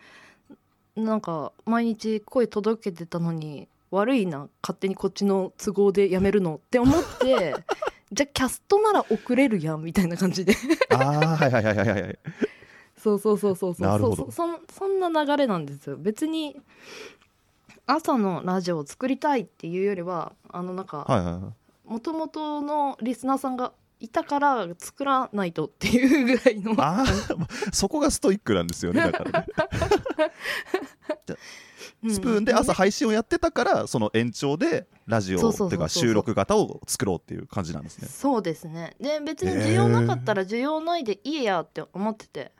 [0.96, 7.56] なんか毎日声届けてたのに悪いな勝手にこっちの都合でやめるのって思って
[8.12, 10.56] じゃあキャストなら遅れるやんみたいな感じで。
[10.90, 12.20] ああはいはいはいはいはい
[12.98, 14.32] そうそうそうそうそう。
[14.32, 15.96] そそんな流れなんですよ。
[15.98, 16.58] 別に
[17.92, 21.90] 朝のラジオを作りたいっていうよりはあのなんかはいはいはい。
[21.92, 26.76] もともとのリスナーさんがいたから作らないとっていうぐらいの。
[26.78, 27.04] あ
[27.74, 29.46] そこがストイックなんですよねだからね。
[32.04, 35.68] うんスプーンで朝配信をやってたからその延長でラジオそうそうそうそう。
[35.68, 38.08] っていうか収録型を作ろうっていう感じなんですね。
[38.08, 38.96] そうですね。
[39.02, 42.54] で別に需要なかったら需要ないでいいやって思ってて、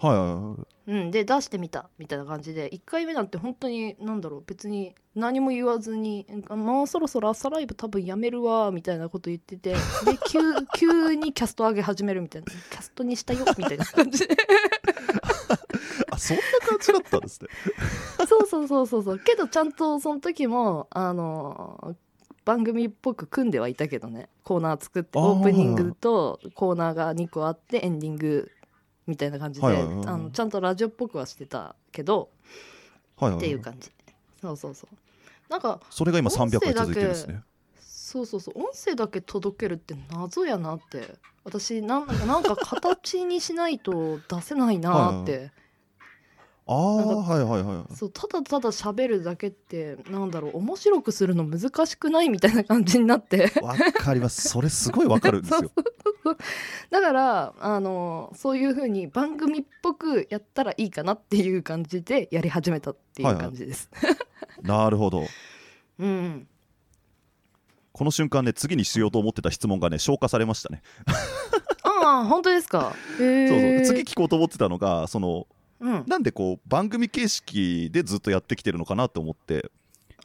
[0.00, 9.78] はいうん、で出してみたみたいな感じで1回目なんて本当に何だろう別に何も言わずに「もうそろそろ朝ライブ多分やめるわ」みたいなこと言ってて で
[10.28, 10.38] 急
[10.76, 13.84] 急にキャスト上げ始めるみたいな「キャストにしたよ」みたいな。
[13.84, 14.36] 感じで
[16.10, 17.48] あそんな感じだったんですね。
[18.26, 19.18] そうそうそうそうそう。
[19.18, 21.96] けどちゃんとその時もあの
[22.44, 24.28] 番組っぽく組んではいたけどね。
[24.42, 28.50] コーナー作ってオープニングとコーナーが2個あってエンディング
[29.08, 30.06] みたいな感じで、はいはいはいはい。
[30.06, 32.28] あのちゃんとラジオっぽくはしてたけど
[33.16, 33.90] はいはいっていう感じ。
[34.40, 34.96] そうそうそう。
[35.50, 37.42] なんかそれが今300回続いてるんですね。
[37.80, 38.58] そうそうそう。
[38.58, 41.16] 音声だけ届けるって謎やなって。
[41.44, 45.50] 私なんなんか形にしないと出せないなって
[46.70, 53.50] あはいはいはいそうただただ喋るだけってなんだろう面白くするの難しくないみたいな感じになって。
[53.62, 54.48] わかります。
[54.48, 55.70] それすごいわかるんですよ。
[56.90, 63.88] だからあのそういう風に番組っぽくやったらいいかなっていう感じでやり始めたっていう感じです。
[64.60, 65.24] なるほど。
[65.98, 66.46] うん。
[67.92, 70.82] この瞬間ね次にしようと思ってた質問がね消化されましたね。
[71.82, 72.92] ああ本当ですか。
[73.18, 73.84] へそうえ。
[73.86, 73.96] そう。
[73.96, 75.46] 次聞こうと思ってたのがその
[75.80, 79.70] なんでこう番組形式でずっとやってきてるのかなと思って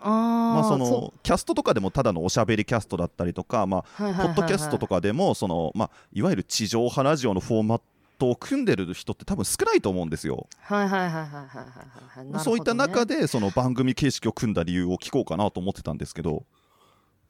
[0.03, 7.81] まあ、そのキャストとかでもただのおしゃべりキャストだったりとか、まあポッドキャストとかでもその、まあ、いわゆる地上波ラジオのフォーマッ
[8.17, 10.47] トを組んでる人って多分少ないと思うんですよ。
[12.39, 16.43] そういった中でその番組形式を組んだ理由を聞こうかなと思ってたんですけど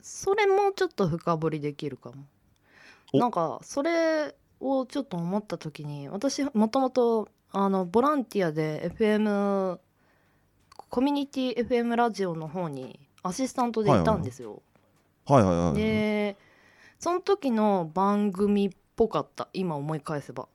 [0.01, 2.25] それもちょっと深掘りできるかも。
[3.19, 9.79] なんかそれをちょっと思った時に私もともとあのボランティアで FM
[10.89, 14.61] コミュニティ FM ラジオの方にアシスタントでいたんですよ、
[15.25, 16.35] はいはいはい、で
[17.03, 19.49] その時の番組っぽかった。
[19.51, 20.47] 今思い返せば。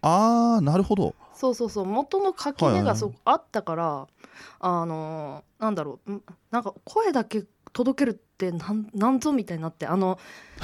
[0.00, 1.14] ああなるほど。
[1.34, 1.86] そうそうそう。
[1.86, 2.94] 元の垣はいはいはい。
[2.94, 4.06] 根がそあったから、
[4.60, 6.12] あのーなんだろう。
[6.12, 10.18] んなんか声だけ届けるってなんなんぞみたいになってあの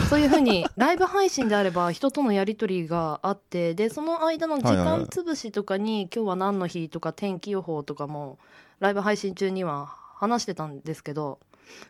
[0.09, 8.38] そういうふうに ライブ配信であれば人とのやり取りがあってでその間の時間つぶしとかに、今日は何の日とか天気予報とかも
[8.79, 11.40] ライブ配信中には話してたんですけど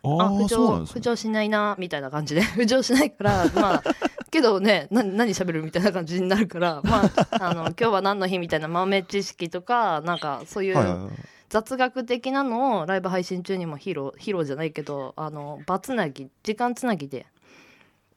[0.02, 2.42] ああ浮上浮上しないなみたいな感じで。
[2.56, 3.82] 浮上しないからまあ
[4.30, 11.10] けどねな何喋るみたいな感じになるからまああの 今日は何の日みたいな豆知識とかなんかそういうはいはいはい
[11.50, 17.26] 雑学的なのをライブ配信中にも披露披露じゃないけどあの場つなぎ時間つなぎで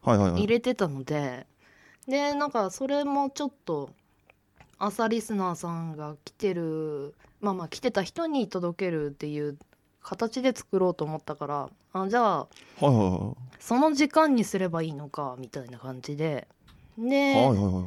[0.01, 0.43] はいはいはい。
[0.43, 1.45] 入れてたので
[2.07, 3.89] でなんかそれもちょっと
[4.77, 9.57] 朝リスナーさんが来てるまあまあ来てた人に届けるっていう
[10.01, 12.47] 形で作ろうと思ったからあじゃあは
[12.81, 16.49] いはいはいその時間にすればいいのかみたいな感じで。
[16.97, 17.85] で、はいはいはい。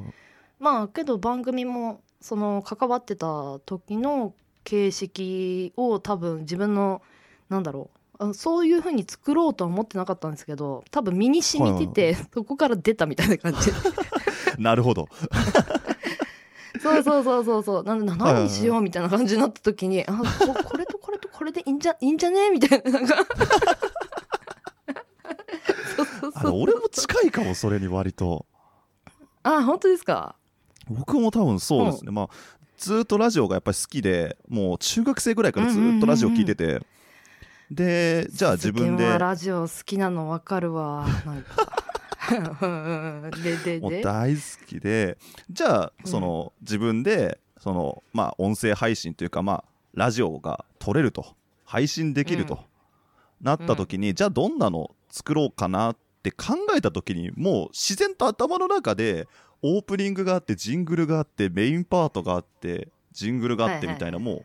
[0.59, 4.35] まあけど番組もその関わってた時の
[4.67, 7.01] 形式を多分自分の
[7.49, 8.31] なんだろう。
[8.31, 13.71] あそういう風に作ろうとは思ってなかったんですけど多分身に染みてて、そこから出たみたいな感じ。
[14.59, 15.07] なるほど。
[16.83, 17.85] そうそうそうそうそう。
[17.85, 20.25] なんで何にしようみたいな感じになった時にあこ
[20.65, 22.51] これとこれとこれでいいんじゃいいんじゃね？
[22.51, 22.91] みたいな。
[22.91, 23.17] なんか。
[25.97, 28.47] そうそうそうあの俺も近いかもそれに割と。
[29.43, 30.37] あ本当ですか？
[30.89, 32.29] 僕も多分そうですね、まあ
[32.77, 36.81] ずーっとラジオがやっぱり好きでもう中学生ぐらいからずーっとラジオ聞いてて、
[37.71, 39.19] でじゃあ自分で。
[39.19, 41.07] ラジオ好きなの分かるわ。
[41.25, 41.83] なんか。
[42.61, 43.81] うんうんででで。
[43.81, 45.17] もう大好きで。
[45.51, 51.37] じゃあその、自分でそのまあ音声配信というかまあラジオが撮れると。
[51.69, 52.61] 配信できると、うん。
[53.45, 59.27] なった時に、じゃあどんなの作ろうかなって考えた時にもう自然と頭の中で
[59.63, 64.45] オープニングがあってジングルがあってメインパートがあってジングルがあってみたいな、も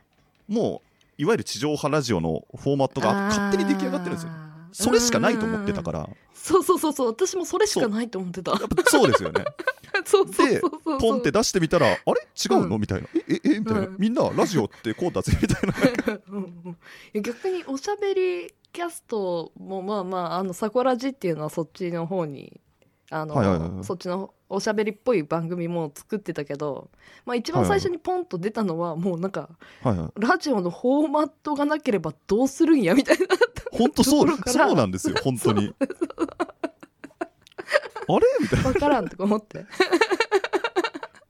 [0.50, 0.82] うも
[1.18, 4.32] ういわゆる地上波ラジオのフォーマットが勝手に出来上がってるんですよ。
[4.32, 6.10] あそれしかないと思ってたから。
[6.34, 7.08] そうそうそうそう。
[7.10, 8.54] 私もそれしかないと思ってた。
[8.86, 9.44] そうですよね。
[9.92, 10.62] で
[11.00, 11.98] ポンって出してみたらあれ？
[12.06, 12.82] 違うの、うん。
[12.82, 13.08] みたいな。
[13.28, 13.60] えええ？
[13.60, 13.96] みたいな、うん。
[14.00, 15.38] みんなラジオってこうだぜ？
[15.40, 15.70] みたい
[16.08, 16.20] な。
[16.32, 16.78] うん
[17.14, 22.60] うん逆におしゃべりキャストもまあまああのサコラジっていうのはそっちの方に
[23.10, 23.84] あの、はいはいはい。
[23.84, 26.90] そっちのおしゃべりっぽい番組も作ってたけど、
[27.26, 29.50] まあ、一番最初にポンと出たのはもうなんか
[29.84, 30.22] はいはい。
[30.22, 33.26] ラジオのフォーマットがなければどうするんやみたいな
[33.72, 35.74] 本当そうそうなんですよ本当に。
[35.78, 35.86] あ
[38.20, 38.28] れ？
[38.42, 38.72] みたいな。
[38.72, 39.60] 分からんとか思って。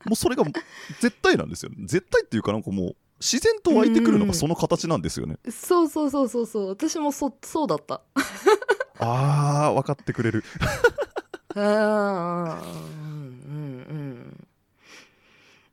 [0.05, 0.43] もうそれが
[0.99, 5.37] 絶対なんですよ絶対っていうかなんかもう自然と湧いてくるのがその形なんですよね。
[5.49, 6.67] そうそうそうそうそう。
[6.69, 8.01] 私もそそうだった。
[8.97, 10.43] あー分かってくれる
[11.55, 13.35] うんうん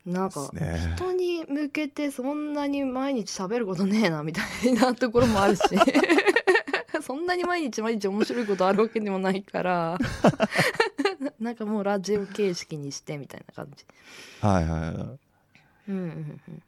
[0.05, 0.49] うんなんか
[0.95, 5.61] 人に向けてそんなに毎日喋ることねえなみたいなところもあるし。
[7.01, 9.97] そんなに毎日毎日面白いことあるわけでもないから。
[11.39, 13.85] なんかもうラジオ形式にしてみたいな感じ。
[14.41, 14.93] はいはいはい。
[14.93, 15.19] うん
[15.87, 16.63] うんうん。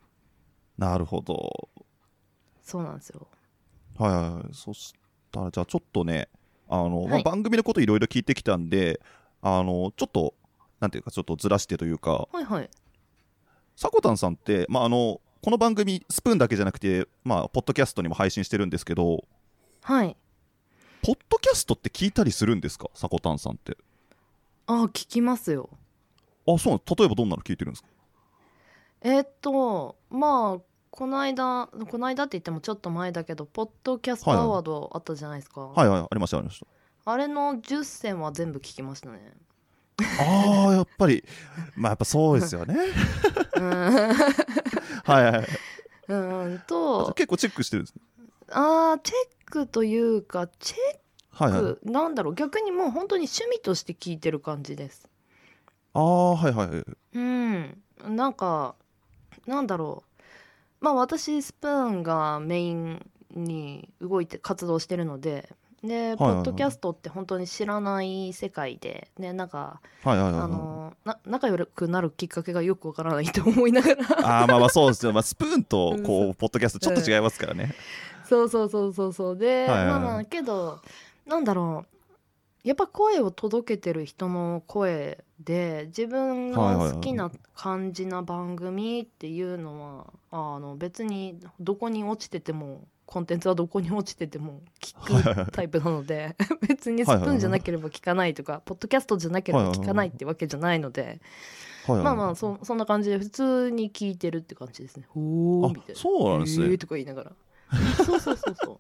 [0.78, 1.69] なるほど。
[2.63, 3.28] そうなんですよ。
[3.97, 4.43] はいはいはい。
[4.54, 4.93] そし
[5.32, 6.30] たらじゃあちょっとね
[6.71, 7.23] あの、まあはい。
[7.23, 8.99] 番組のこといろいろ聞いてきたんで
[9.41, 10.34] あのちょっと
[10.79, 12.69] なんていうかちょっとずらしてというかはいはい。
[13.75, 19.25] さこたんさんって、まあ、あのこの番組スプーンだけじゃなくて、まあ、ポッドキャストにも配信してるんですけど
[19.84, 20.15] はい。
[21.03, 22.89] ポッドキャストって聞いたりするんですか？
[22.93, 23.75] さこたんさんって。
[24.67, 25.69] あ聞きますよ。
[26.47, 27.89] あそう例えばどんなの聞いてるんですか？
[29.01, 36.67] えーっとまあこの間この間って言ってもちょっと前だけどポッドキャストアワードあったじゃないですか、はいはいありましたありました。
[37.04, 39.34] あれの10選は全部聞きましたね。
[40.19, 41.23] あーやっぱり。
[41.75, 42.75] まあやっぱそうですよね。
[43.56, 43.63] うん。
[43.63, 45.32] はいはい。
[45.32, 45.47] はい
[46.10, 48.01] うんあと結構チェックしてるんですね。
[48.51, 49.15] あーチェ
[49.47, 50.77] ックというかチェ
[51.32, 51.62] はいはい。
[51.62, 52.36] ック、なんだろう。
[52.36, 55.08] 逆にもう本当に趣味として聞いてる感じです。
[55.93, 56.84] ああはいはいはい。
[57.13, 57.82] うん。
[58.10, 58.75] なんか
[59.47, 60.11] なんだろう
[60.81, 65.49] まあ私スプーンがメインに動いて活動してるので
[65.83, 70.41] で、はいポッドキャストって本当に知らない世界でねなんかはいはいはいはい。
[70.41, 74.41] あのな仲良くなるきっかけがよくわからないと思いながら。
[74.41, 76.03] あーまあまあそうですよ、まあ、スプーンとうん。
[76.03, 77.73] こうポッドキャストちょっと違いますからね、
[78.27, 79.37] そうそうそうそうそう。
[79.37, 79.87] で、はいはいはい。
[79.87, 80.81] まあまあけど
[81.25, 81.85] なんだろ
[82.63, 82.67] う。
[82.67, 96.36] やっぱ声を届けてる人の声で自分が好きな感じな番組っていうのはあの別にどこに落ちててもコンテンツはどこに落ちてても聞く タイプなので
[96.67, 101.19] 別にスプーンじゃなければ聞かないとかポッドキャストじゃなければ聞かないってわけじゃないので
[101.88, 105.06] まあまあそそんな感じで普通に聞いてるって感じですね。
[105.10, 105.95] ほーみたいあな。
[105.95, 107.32] そうなんですね、えーとか言いながら。
[108.06, 108.80] そうそうそうそう。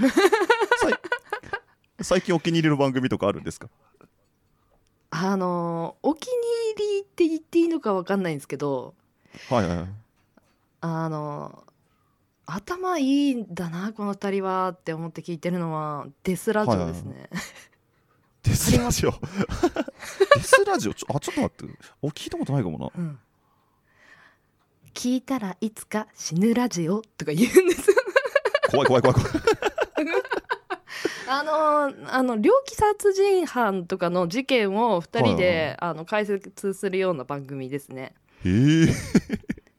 [2.02, 3.68] 最近お気に入りの番組とかあるんですか？
[5.10, 6.32] あのお気に
[6.76, 8.94] 入りって言っていいのかわかんないんですけど
[9.48, 9.88] はいはいはい。
[10.82, 11.64] あの
[12.46, 17.28] 頭いいんだなこの二人はって思って聞いてるのはデスラジオですね、
[18.42, 19.10] デスラジオ？
[19.10, 20.94] デスラジオ？
[20.94, 21.74] ちょあちょっと待って。
[22.02, 22.88] お聞いたことないかもな。
[22.96, 23.18] うん。
[24.94, 27.96] 聞いたらいつか死ぬラジオとか言うんですよ
[28.70, 29.32] 怖い怖い怖い怖い
[31.32, 38.14] あのあの猟奇殺人犯とかの事件を二人で、あの解説するような番組ですね。
[38.44, 38.48] え。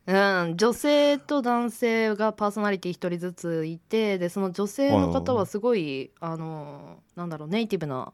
[0.08, 8.14] ー、うん、女性と男性がパーソナリティ一人ずついてでその女性の方はすごいあのなんだろうネイティブな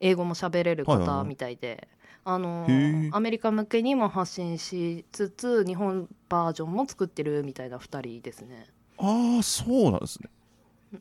[0.00, 1.28] 英語も喋れる方はいはいはい。
[1.28, 1.88] みたいで。
[2.26, 2.66] あの
[3.12, 8.66] アメリカ向けにも発信しつつ日本バージョンも作ってるみたいな2人ですね。
[8.96, 10.30] ああそうなんですね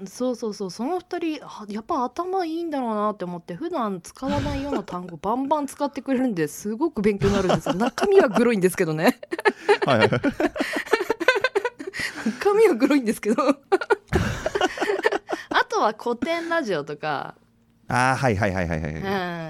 [0.05, 0.71] そうそうそう。
[0.71, 9.19] その2人あやっぱ頭いいんだろうなって思って普段使わないような単語 バンバン使ってくれるんですごく勉強になるんですよ中身はグロいんですけどね。
[9.85, 10.09] はい
[12.41, 13.43] 中身はグロいんですけど。
[15.49, 17.35] あとは古典ラジオとか、
[17.87, 18.93] ああはいはいはいはいはい、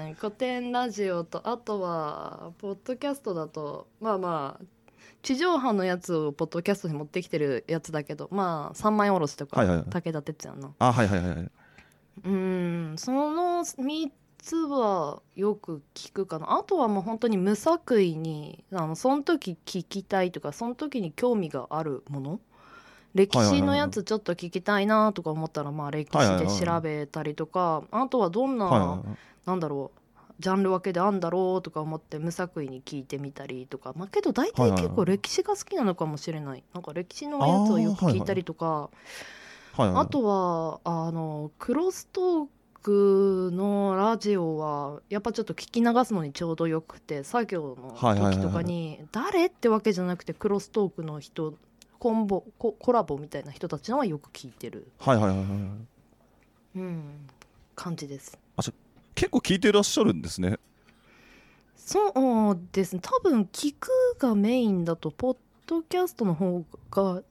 [0.08, 4.64] うん、古典ラジオとあとはポッドキャストだとまあまあ
[5.24, 9.86] 地上波のやつをポッドキャストに持ってきてるやつだけどまあ三枚おろしとか、はいはいはい。
[9.88, 10.74] 武田鉄矢の。
[10.78, 11.50] あはいはいはいはい。
[12.24, 16.58] うんその3つはよく聞くかな。
[16.58, 22.40] あとはもう本当に無作為にあのその時聞きたいとかその時に興味があるもの？
[23.14, 27.84] 歴史のやつちょっと聞きたいなとか思ったらまあ歴史で調べたりとか。
[27.90, 29.00] あとはどんな、はいはいはい。
[29.46, 29.98] なんだろう
[30.44, 33.94] ジャンル分けであんだろうとか思って無作為に聞いてみたりとか。
[33.96, 36.62] まあけど大体結構歴史が好きなのかもしれない。
[36.74, 38.66] なんか歴史のやつをよく聞いたりとか。
[38.66, 38.90] は
[39.78, 42.46] いはいあとはあのクロストー
[42.80, 48.36] クのラジオはやっぱちょっと聞き流すのにちょうどよくて作業のはいはいはいはい。
[48.36, 51.54] 時とかに誰ってわけじゃなくてクロストークの人
[51.98, 55.46] コンボココラボみたいな人たちのはよく聞いてる、はいはいはいはい。
[56.76, 57.26] うん、
[57.74, 58.38] 感じです
[59.24, 60.58] 結構聞いてらっしゃるんですね。
[61.76, 63.00] そうですね。
[63.02, 67.22] 多分聞くがメインだとポッドキャストの方が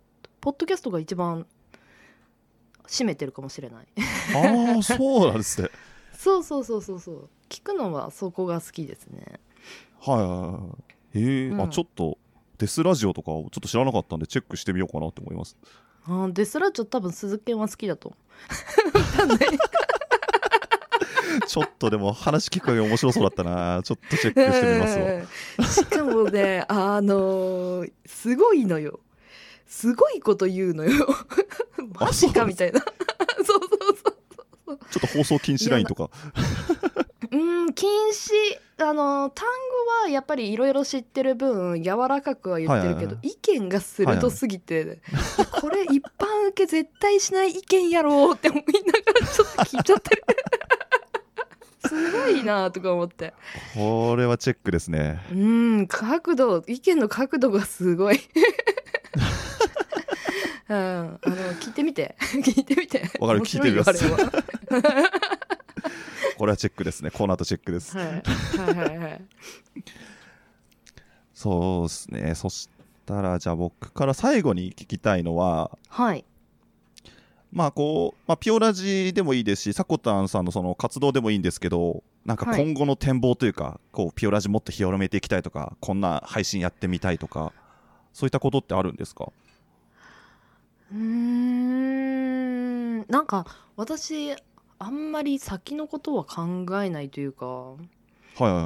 [0.41, 1.46] ポッドキャストが一番
[2.88, 3.88] 占めてるかもしれない。
[4.36, 5.70] ああそうなんですね。
[6.18, 7.30] そうそうそうそうそう。
[7.48, 9.39] 聞くのはそこが好きですね。
[10.00, 10.60] はいはいは
[11.14, 11.62] いへえ、うん。
[11.62, 12.18] あちょっと
[12.58, 15.56] デスラジオとかをちょっと知らなかったんでチェックしてみようかなと思います。
[16.06, 18.16] あーデスラジオ多分鈴研は好きだと
[21.54, 23.82] ちょっとでも話聞く限り面白そうだったな。
[23.86, 25.06] ちょっとチェックしてみますわ。
[25.60, 25.66] うん。
[25.68, 28.99] しかもねあのーすごいのよ。
[29.68, 31.08] すごいこと言うのよ。
[31.99, 32.80] マジかみたいな。
[33.38, 33.60] そうそう
[34.66, 36.10] そうちょっと放送禁止ラインとか。
[37.32, 38.32] うん禁止。
[38.80, 44.99] あの単語はやっぱりいろいろ知ってる分柔らかくは言ってるけど、は意見が鋭すぎて、
[45.62, 50.24] これ一般受け絶対しない意見やろうって思いながらちょっと聞いちゃってる
[51.86, 53.34] すごいなとか思って。
[53.76, 55.22] これはチェックですね。
[55.32, 58.20] うん角度意見の角度がすごい。
[60.70, 62.16] うん、あの聞いてみて。
[62.22, 63.10] 聞いてみて。
[63.20, 64.04] わかる聞いてみます。
[66.38, 67.12] これはチェックですね。
[67.12, 67.98] この後チェックです。
[67.98, 69.22] はいはいはいはい。
[71.34, 72.36] そうですね。
[72.36, 72.70] そし
[73.06, 76.26] たらじゃあ僕から最後に聞きたいのははい
[77.54, 82.64] まあこう、まあ、ピオラジでもいいですしサコタンさんのその活動でもいいんですけどなんかはい。
[82.64, 87.54] 今後の展望というか、こうピオラジもっと広めていきたいとかこんな配信やってみたいとか
[88.12, 89.32] そういったことってあるんですか？
[90.91, 92.97] うーん。
[93.08, 93.45] なんか
[93.76, 94.34] 私
[94.80, 97.45] あんまり先のことは考えないというか。
[97.45, 97.76] は
[98.39, 98.66] いはいはい。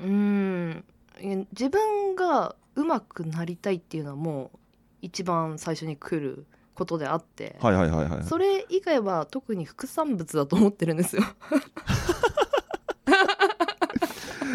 [0.00, 0.84] うーん。
[1.18, 4.58] え自分が上手くなりたいっていうのはもう
[5.02, 8.24] 一番最初に来ることであって、はいはいはいはい。
[8.24, 11.22] それ以外は特に副産物だと思ってるんですよ。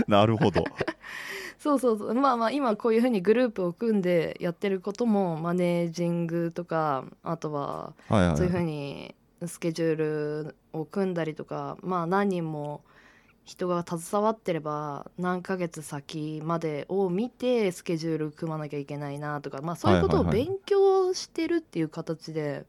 [0.07, 0.63] なるほど。
[1.59, 2.13] そうそうそう。
[2.13, 9.15] まあまあ今こういうふうにグループを組んでやってることもマネージングとかあとはそういうふうはいに
[9.45, 12.83] スケジュールを組んだりとかまあ何人も
[13.47, 22.65] 人が携わってれば何ヶ月先までを見てスケジュール組まなきゃいけないなとかまあそういうことを勉強してるっていう形で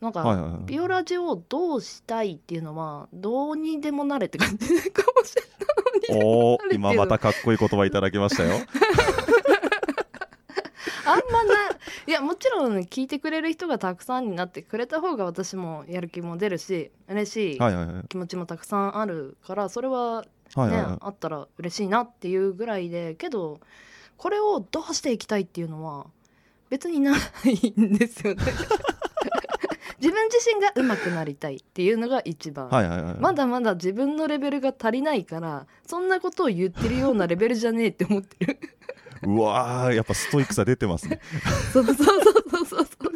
[0.00, 0.62] なんかはいはいはい。
[0.64, 5.42] ビオラジをどうしたいっていうのはどうにでもなれって感じ かもしれ
[6.14, 6.24] ない。
[6.24, 8.54] おお今またかっこいい言葉いただきましたよ。
[11.04, 11.75] あんまな
[12.06, 17.58] いやもちろん聞いてくれる人がたくさんになってくれた方が私もやる気も出るし嬉しい
[18.08, 20.98] 気持ちもたくさんあるからそれはね、はいはいはい。
[21.00, 23.60] あったら嬉しいなっていうぐらいでけど
[24.16, 26.06] これをどうしていきたいっていうのは
[26.70, 28.42] 別にないんですよね。
[29.98, 33.14] 自分自身が上手くなりたいっていうのが一番、はいはいはい。
[33.18, 38.58] まだまだ自分のレベルが足りないからそんなことを言ってるようなレベルじゃねえって思ってる
[39.22, 41.20] うわーやっぱストイックさ出てますね。
[41.72, 42.86] そうそうそうそうそう。
[42.86, 43.12] そう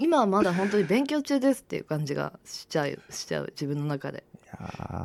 [0.00, 4.24] 今はまだ本当に勉強中ですっていう感じがしちゃうしちゃう自分の中で。
[4.44, 4.54] いや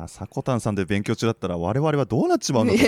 [0.06, 2.78] ーサコタンさんで勉強中だったら我々はどうなっちまうんだと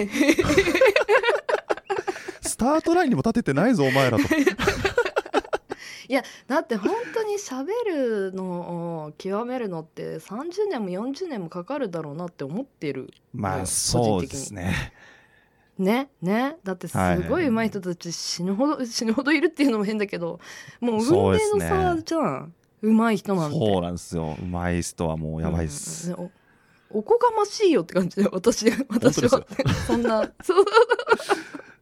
[2.42, 4.24] スタートラインにも立ててないぞお前らと。
[6.08, 13.12] いやだって本当に喋るのを極めるのって30年も40年もかかるだろうなって思ってる。
[13.34, 14.92] まあ個そうですね
[15.78, 16.56] ねね。
[16.64, 17.18] だってすはい。
[17.18, 20.40] はいごい上手い人たち死ぬほど死ぬほどいるっていうのも変だけど
[20.80, 24.36] もう運命の差じゃん、上手い人なんてそうなんですよ。
[24.40, 26.30] うまい人はもうやばいっす、うんお
[26.88, 29.44] おこがましいよって感じで私私は。
[29.86, 30.64] そんなそう。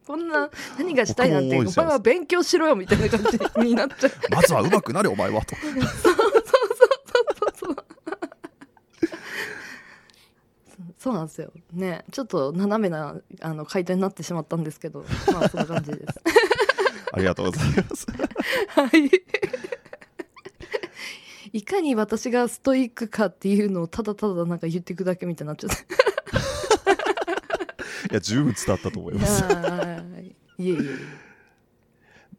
[0.05, 3.39] こんな何がしたいなんてお前は勉強しろよみたいな感じ
[3.69, 4.11] になっちゃう。
[4.31, 5.69] まずは上手くなれお前はと そ
[6.11, 6.13] う
[7.55, 7.75] そう
[11.05, 11.53] そうなんですよ。
[11.71, 12.03] ね。
[12.11, 16.03] ちょっと斜めなあの回答になってしまったんですけど まあそんな感じです。
[17.13, 18.07] ありがとうございます。
[18.69, 18.87] は
[21.53, 21.53] い。
[21.53, 25.75] いかに私がストイックかっていうのをただただなんか言っていくだけみたいになっちゃって。
[28.09, 29.43] いや十分伝わったと思いいます。
[29.43, 29.45] い。
[29.45, 30.01] え
[30.57, 30.81] いえいえ。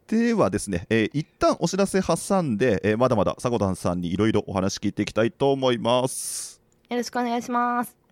[0.09, 6.61] ではですね、えー一旦お知らせ挟んで、えーまだまだサコタンさんにいろいろお話聞いていきたいと思います。
[6.91, 8.06] よろしくお願いします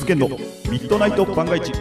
[0.00, 0.28] 鈴研の。
[0.28, 0.36] ミ
[0.80, 1.72] ッドナイト番外地。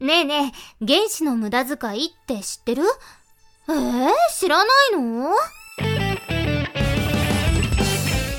[0.00, 2.82] ねえねえ原子の無駄遣いって知ってる？
[3.68, 4.66] えー、知らない
[5.00, 5.30] の？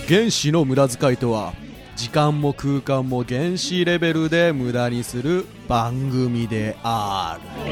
[0.07, 1.53] 原子の無駄遣いとは
[1.95, 7.72] 時間も空間も原子レベルで無駄にする番組である。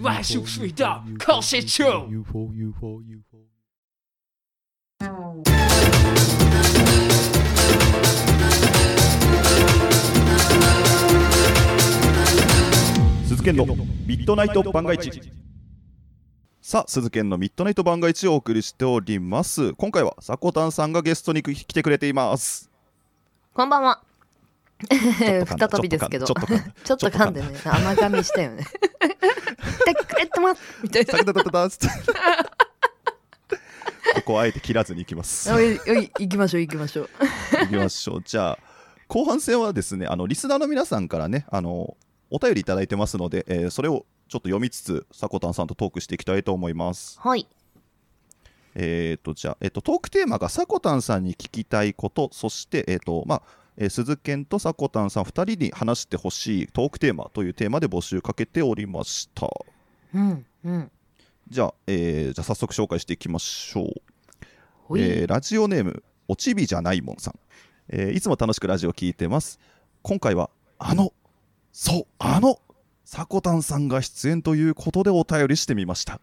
[0.00, 3.38] 万宿水道考试中 UFO UFO UFO
[13.26, 13.66] 鈴研の
[14.06, 15.20] ミッドナイト番外地
[16.60, 19.72] さあ鈴研のミッドナイト番外地をお送りしております。
[19.74, 22.70] 今回はさこたんさんがゲストに来てくれています。
[23.54, 24.07] こんばんは。
[24.86, 28.64] 再びですけど、ちょっと噛んでね、甘噛みしたよね。
[29.84, 31.12] 来てくれてますみたいな。
[31.18, 31.88] タタタタタつって
[34.14, 37.08] ここはあえて切らずに行きますおいおい行きましょう行きましょう。
[37.60, 38.58] 行きましょうじゃあ
[39.06, 41.96] 後半戦はですねあのリスナーの皆さんからねあの
[42.30, 47.48] お便りいただいてますので、えーそれをちょっと読みつつさこたんさんとトークしていきたいと思いますはい。
[48.74, 53.42] えっ、とじゃあ、えっとトークテーマがさこたんさんに聞きたいことそしてえっ、とまあ
[53.80, 59.48] えー鈴研とさこたんさん2人に話してほしいトークテーマというテーマで募集かけておりました。
[60.14, 60.90] うんうん。
[61.48, 63.84] じゃあ、えーじゃあ早速紹介していきましょ
[64.90, 64.98] う。
[64.98, 67.38] えーラジオネームおちびじゃないもんさん、
[67.88, 69.58] えーいつも楽しくラジオ聞いてます。
[70.02, 71.12] 今回はあの
[71.72, 72.60] そうあの
[73.04, 76.20] さこたんさんが出演ということでお便りしてみました。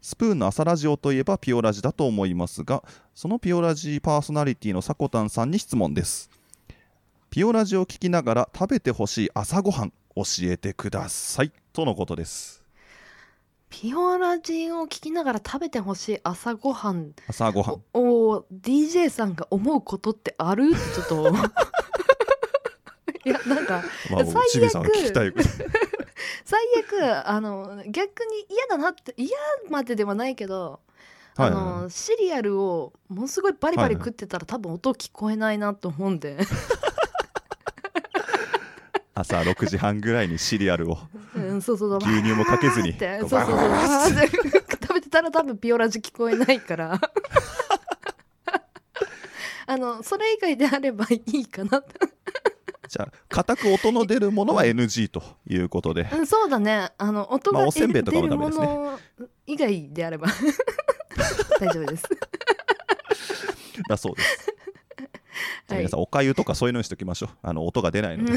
[0.00, 2.84] スプーンの朝ラジオといえばピオラジだと思いますが
[3.16, 6.30] そのピオラジパーソナリティのさこたんさんに質問です
[7.30, 11.52] ピオラジを聞きながら食べてほしい朝ごはん教えてください。
[11.72, 12.64] とのことです。
[13.68, 17.12] ピオラジを聞きながら食べてほしい朝ごはん。
[17.28, 17.82] 朝ごはん。
[17.92, 20.70] を DJ さんが思うことってある？
[20.70, 21.34] ってちょっと。
[23.26, 25.32] いやなんかまあもうちびさんが聞きたい。
[26.46, 29.36] 最悪あの逆に嫌だなって嫌
[29.68, 30.80] までではないけど
[31.36, 36.38] はいあのシリアルをものすごいバリバリ食ってたら、多分音聞こえないなと思うんで、
[39.18, 40.98] 朝6時半ぐらいにシリアルを
[41.34, 43.00] 牛乳もかけずに食
[44.94, 47.00] べてたら多分ピオラジ聞こえないから。
[49.66, 51.84] あのそれ以外であればいいかな
[52.88, 56.08] じゃあ固く音の出るものは NG ということで。
[56.10, 56.90] うん、そうだね。
[56.96, 58.66] あの音まあがおせんべいとかももダメですね。
[58.66, 58.98] の
[59.46, 60.28] 以外であれば。
[61.60, 62.04] 大丈夫です。
[63.88, 64.54] だそうです。
[65.68, 67.30] じゃ皆さんおかゆとかそういうのにしておきましょう。
[67.42, 68.32] あの音が出ないので。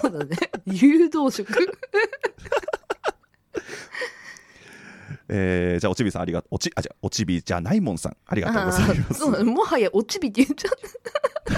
[0.00, 0.36] そうだね
[0.66, 1.46] 誘導食
[5.28, 6.56] えーじゃあおちびさんありがとう。
[6.56, 9.22] おちあじゃあおちびじゃないもんさんありがとうございます。
[9.22, 11.54] あーそうもはやおちびって言っちゃった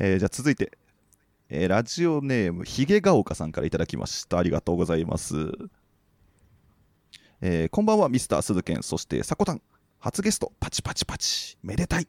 [0.04, 0.72] えーじゃあ続いて、
[1.50, 4.38] えーラジオネームひげがおかさんからいただきました。
[4.38, 5.34] ありがとうございます。
[7.40, 9.62] えーこんばんはミスター鈴賢そしてさこたん
[10.00, 11.58] 初ゲストパチパチパチ。
[11.62, 12.08] めでたい。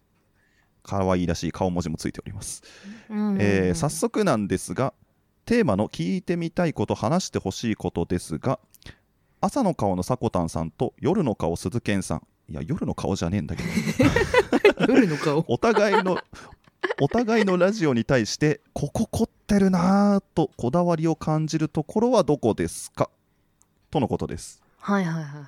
[0.83, 2.61] 可愛いらしい顔文字もついております。
[3.09, 4.93] えー早速なんですが
[5.45, 8.59] テーマの聞いてみたいこと話してほしいことですが
[9.41, 12.27] 朝の顔のさこたんさんと夜の顔鈴賢さん。
[12.51, 13.69] いや夜の顔じゃねえんだけど。
[14.93, 15.43] 夜の顔。
[15.47, 16.19] お互いの
[17.01, 23.09] お互いのラジオに対してここ凝ってるなぁとこだわりを感じるところはどこですか？
[23.91, 24.61] とのことです。
[24.79, 25.43] はいはいはいはい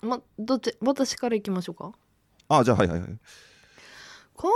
[0.00, 1.92] まどっち私からいきましょうか？
[2.48, 3.18] あじゃあはいはいはい。
[4.34, 4.52] 凝っ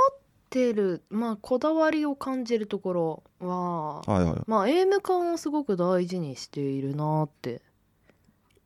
[0.51, 4.40] てるまあこだわりを感じるところははいはい。
[4.47, 7.61] まあエイム感をすごく大事にしているなって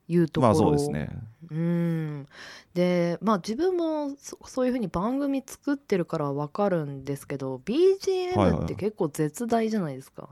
[0.09, 0.53] いうところ。
[0.53, 1.09] まあそうですね。
[1.51, 2.29] うん。
[2.75, 10.29] でまあ自分もそそういうふうに番組作ってるからわかるんですけどはいはい BGM って結構絶大じゃないですか。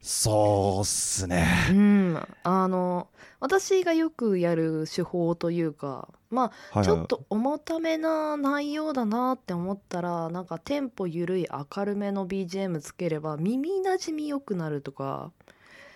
[0.00, 1.46] そうっすね。
[1.70, 3.08] うん、あの
[3.40, 6.84] 私がよくやる手法というかまあはいはい。
[6.84, 15.32] ちょっと重ためな内容だなって思ったらなんかテンポ緩い明るめの BGM つければ耳なじみ良くなるとか。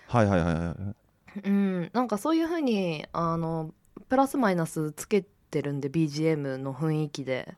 [0.09, 0.95] はいはいはいはい
[1.45, 3.73] うん、なんかそういう風にあの
[4.11, 7.55] プラスマイナスつけてるんで BGM の雰囲気で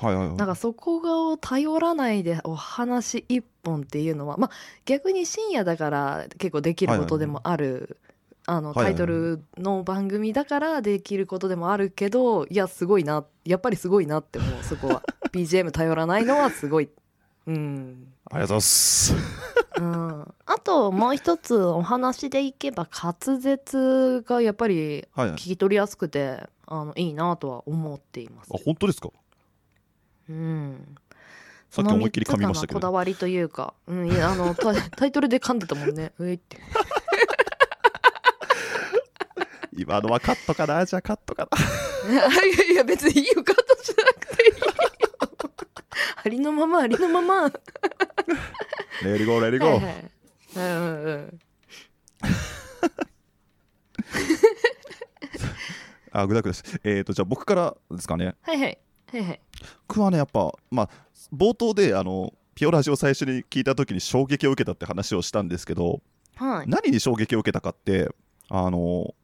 [0.00, 0.36] はいはいはい。
[0.36, 4.50] なんかそこが頼らないでお話一本っていうのはまあ
[4.84, 7.98] 逆に深夜だから結構できることでもある、
[8.46, 8.76] あのはい。
[8.76, 15.02] はいはいタイトルの番組だからできることでもあるけどいやすごいなやっぱりすごいなって思うそこは。
[15.32, 16.88] BGM 頼らないのはすごい。
[17.46, 18.08] うん。
[18.30, 19.14] ありがとうございます。
[19.78, 25.36] うん、あともう一つお話でいけば滑舌がやっぱりはいはい。
[25.36, 28.50] 聞き取りやすくてあのいいなとは思っています。
[28.52, 29.10] あ本当ですか？
[30.28, 30.96] うん。
[31.70, 32.80] さっき思いっきり噛みましたけど。
[32.80, 36.12] こだわりというか、うん、いやあの タイタイトルで噛んでたもんね。
[36.18, 36.58] うえって。
[39.76, 40.84] 今のはカットかな？
[40.84, 41.58] じゃあカットかな？
[42.10, 42.26] いや
[42.72, 44.58] いや別にいいよカットしなくていい。
[44.58, 44.66] よ
[46.24, 47.48] ありのままありのまま。
[49.02, 49.70] ready go rea dy go。
[49.74, 50.10] はいはい。
[50.56, 51.40] うん
[56.10, 56.62] あ、ぐだぐだし。
[56.84, 58.34] えっ、と、じゃあ僕からですかね。
[58.42, 58.78] はいはい
[59.12, 59.40] はいはい。
[59.88, 60.90] 僕はね、やっぱ、まあ、
[61.34, 66.02] 冒頭で、あの、ピオラジを最初に聞いた時に衝撃を受けたって話をしたんですけど、
[66.36, 66.66] はい。
[66.68, 68.08] 何に衝撃を受けたかって、
[68.48, 69.14] あの、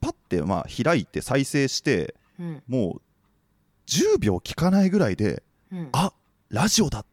[0.00, 2.62] パッて、まあ、開いて再生して、うん。
[2.66, 3.02] もう、
[3.86, 5.88] 10秒聞かないぐらいで、うん。
[5.92, 6.12] あ
[6.50, 7.06] ラジオだっ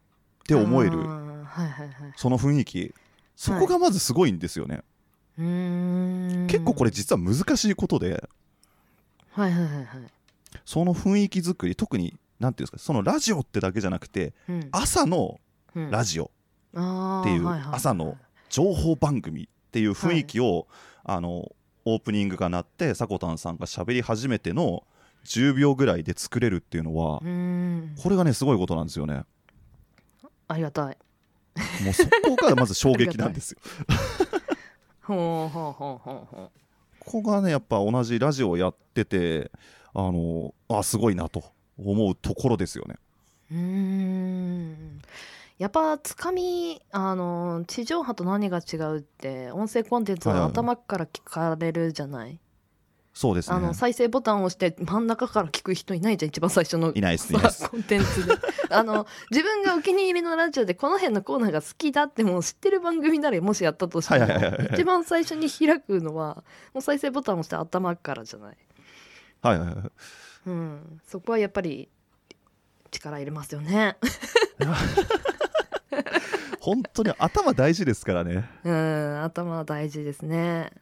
[0.46, 2.12] て思える、あーはいはいはい。
[2.16, 2.94] その雰囲気。
[3.36, 4.82] そこがまずすごいんですよね。
[5.38, 6.46] うーん。
[6.46, 8.28] 結構これ実は難しいことで、
[9.32, 9.86] はいはいはいはい
[10.64, 14.68] その雰囲気作り、特に、なんていうんですか、そのラジオってだけじゃなくて、うん。
[14.72, 15.40] 朝の
[15.74, 15.90] うん。
[15.90, 16.28] ラジオっ
[16.72, 17.74] ていうはいはいはい。
[17.74, 18.16] 朝の
[18.48, 20.66] 情報番組っていう雰囲気を、
[21.04, 21.52] あの
[21.84, 24.84] オープニングが鳴ってさこたんさんが喋り始めての
[25.24, 27.20] 10秒ぐらいで作れるっていうのは
[28.02, 29.24] これがねすごいことなんですよね。
[30.48, 30.98] ありがたい。
[31.84, 33.58] もうそこがまず衝撃なんですよ。
[35.02, 36.50] ほうほうほうほうほ
[37.00, 39.50] ここがねやっぱ同じラジオをやってて
[39.94, 41.44] あのあすごいなと
[41.78, 42.96] 思うところですよね。
[43.52, 45.00] うん。
[45.58, 52.40] やっぱつかみあの地上波と何が違うって音声コンテンツははいはい頭から聞かれるじゃない、
[53.12, 53.56] そうですね。
[53.56, 58.34] あの再生ボタンを押して真ん中から聞く人いないじゃん一番最初のいないですいない コンテンツで。
[58.72, 64.70] あの自分がお気に入りのラジオでこの辺のコーナーが好きだってもう知ってる番組ならもしやったとしても、はいはいはいはい。
[64.72, 68.56] 一番最初に開くのはもう再生ボタンを押して頭からじゃない、
[69.42, 69.76] はいはいはい。
[70.46, 71.88] うん、そこはやっぱり
[72.90, 73.96] 力入れますよね。
[76.60, 78.48] 本当に頭大事ですからね。
[78.64, 80.72] うん頭は大事ですね。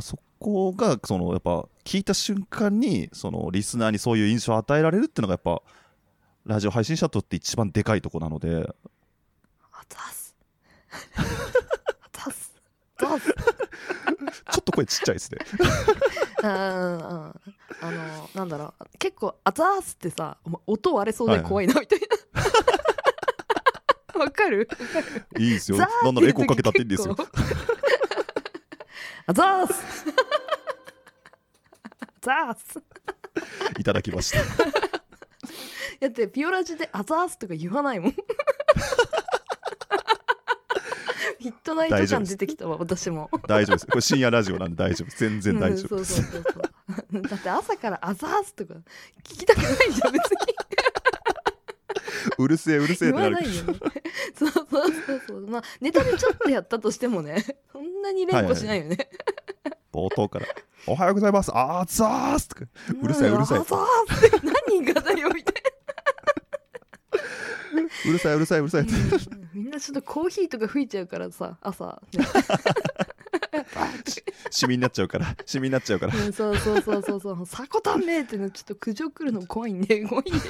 [0.00, 5.62] そこがそのやっぱ聞いた瞬間にそのリスナーにそういう印象を与えられるっていうのがやっぱ
[6.44, 8.68] ラジオ配信者にとって一番でかいとこなので。
[9.72, 10.34] あざす
[12.98, 13.08] ちょ
[14.60, 15.38] っと声ちっちゃいですね。
[16.42, 17.02] うんうんうん
[17.80, 18.84] あのなんだろう。
[18.98, 20.36] 結構「あざーす」ってさ
[20.66, 22.00] 音割れそうで怖いなみたい
[24.14, 24.16] な。
[24.24, 24.68] わかる？
[25.38, 25.78] いいですよ。
[25.78, 27.16] なんならエコーかけたっていいんですよ。
[29.26, 29.82] あざーす。
[32.00, 32.80] あざーす。
[33.78, 34.38] いただきました。
[36.00, 38.14] だってピオラジで「あざーす」とか言わないもん
[41.44, 43.28] ミッドナイト感出てきたわ私も。
[43.46, 43.86] 大丈夫です。
[43.86, 45.96] これ深夜ラジオなんで大丈夫全然大丈夫。
[45.96, 46.22] です、
[47.12, 48.74] うん だって朝から「あざーす」とか
[49.22, 50.38] 聞きたくないじゃん別に
[52.38, 53.78] うるせえうるせえってなる言わないよね。
[54.34, 54.66] そうそう
[55.06, 55.46] そうそう。
[55.46, 59.10] まあネタでちょっとやったとしてもね そんなに連呼しないよね、
[59.92, 60.46] 冒頭から
[60.86, 61.50] 「おはようございます。
[61.54, 62.64] あーざーす」とか。
[63.02, 63.58] うるさいうるさい。
[63.58, 65.54] あざーすって何がだよみたい
[68.06, 68.82] うるさいうるさいうるさい。
[68.82, 68.92] って
[69.80, 72.24] ちょっとコーヒーとか吹いちゃうからさ朝、ね
[74.50, 75.36] シミになっちゃうから。
[75.46, 76.14] シミになっちゃうから。
[76.14, 80.40] うんそうそうそうそうそう「さこたんめ」ってのちょっと苦情来るの怖いんで怖いんで。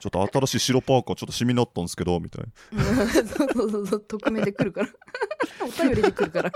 [0.00, 2.82] ちょっと新しい白パーカーちょっとシミになったんですけどみたいな。
[2.82, 4.88] うんそうそうそうそう匿名で来るから。
[5.62, 6.52] お便りで来るから。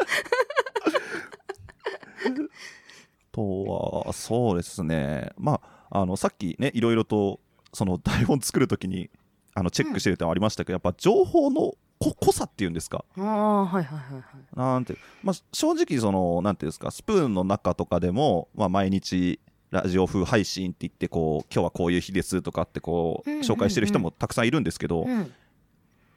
[3.33, 5.31] とはそうですね。
[5.37, 7.41] まああのさっきねいろいろと
[7.73, 9.11] その台本作るときに
[9.57, 13.05] あのチェックしてるってのありましたけど、やっぱ情報のこ濃さっていうんですか？
[13.19, 14.23] ああはいはいはいはい
[14.55, 19.41] なんて、まあ、正直そのなんていうんですかスプーンの中とかでも、まあ、毎日
[19.71, 23.47] ラジオ風配信って言ってこう今日はこういう日ですとかってこううんうんうん。
[23.47, 25.33] 紹介してる人もたくさんいるんですけど、うん。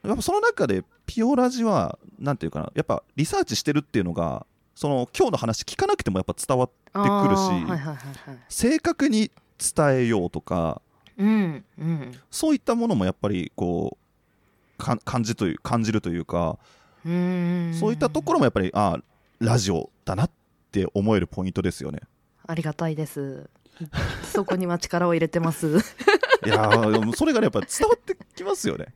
[0.06, 7.94] やっぱその中でピオラジはなんていうかなやっぱリサーチしてるっていうのがその今日の話聞かなくてもやっぱ伝わってくるし、あーはいはいはいは
[8.34, 8.38] い。
[8.50, 10.82] 正確に伝えようとか
[11.20, 13.98] うんうんそういったものもやっぱりこ
[14.78, 16.58] うか感じという感じるというか、
[17.04, 18.98] うーんそういったところもやっぱりあ
[19.38, 20.30] ラジオだなっ
[20.72, 22.00] て思えるポイントですよね。
[22.46, 23.48] ありがたいです
[24.24, 25.78] そこには力を入れてますう
[26.46, 26.70] いや
[27.14, 28.86] それがねやっぱ伝わってきますよね。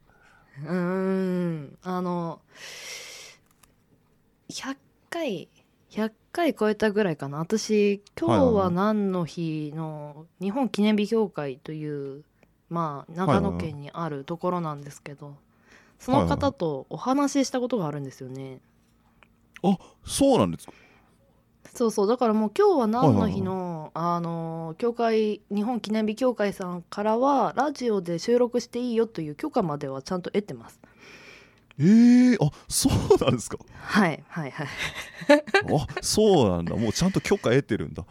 [0.64, 2.40] ーんあの
[4.48, 4.76] 100
[5.10, 5.48] 回
[5.94, 7.38] 100回超えたぐらいかな。
[7.38, 12.24] 私今日は何の日の日本記念日協会という
[12.68, 15.36] まあ長野県にあるところなんですけど
[16.00, 18.58] その方とお話ししたことがあるんですよね。
[19.62, 20.72] あそうなんですか。
[21.72, 22.06] そうそう。
[22.08, 30.80] だからもう今日は何の日の、あの教会日本記念日協会さんからはラジオで収録していいよという許可まではちゃんと得てます
[31.78, 32.92] えー、あそう
[33.24, 33.58] なんですか？
[33.80, 34.68] はいはいはい。
[35.28, 36.76] あそうなんだ。
[36.76, 38.04] もうちゃんと許可得てるんだ。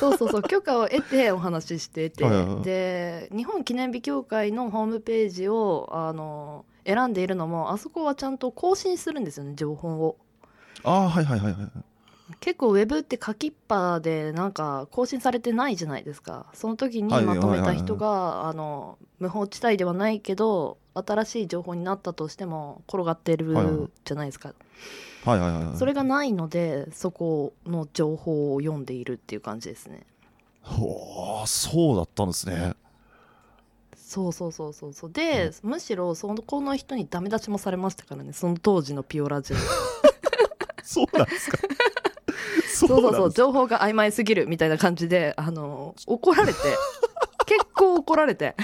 [0.00, 2.24] そうそうそう許可を得てお話ししてて。
[2.24, 2.64] はいはいはい。
[2.64, 10.16] で日本記念日協会のホームページをあの選んでいるのもあそこはちゃんと更新するんですよね情報を。
[10.82, 11.70] あーはいはいはいはい
[12.40, 16.46] 結構ウェブって書きっぱでなんか更新されてないじゃないですか。
[16.54, 17.24] その時にはい。
[17.24, 24.54] まとめた人があの無法地帯ではないけど新しい情報になったとしても転がってるじゃないですか、
[25.24, 25.76] はいはいはいはい。
[25.76, 30.06] それがないのでそこの情報を読んでいるっていう感じですね。
[30.62, 32.74] ほーそうだったんですね。
[33.96, 35.12] そうそうそうそうそう。
[35.12, 38.32] で、むしろそのこの人にダメ出しもされましたからね。
[38.32, 39.56] その当時のピオラジオ。
[40.84, 41.58] そうなんですか。
[42.72, 43.32] そそうそうそう。
[43.32, 46.58] 情報が曖昧すぎるみたいな感じであの怒られて。
[47.46, 48.54] 結構怒られて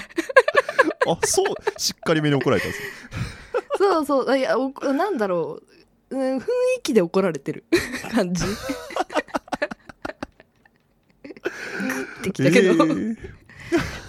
[1.07, 1.45] あそう
[1.79, 2.87] しっかりめに怒られたんですね。
[3.77, 4.37] そうそう。
[4.37, 5.61] いやおなんだろ
[6.09, 6.45] う、うん、雰囲
[6.83, 7.63] 気で怒られてる。
[8.11, 8.43] 感じ。
[8.45, 8.51] グ
[12.19, 13.17] ッてきたけど、えー。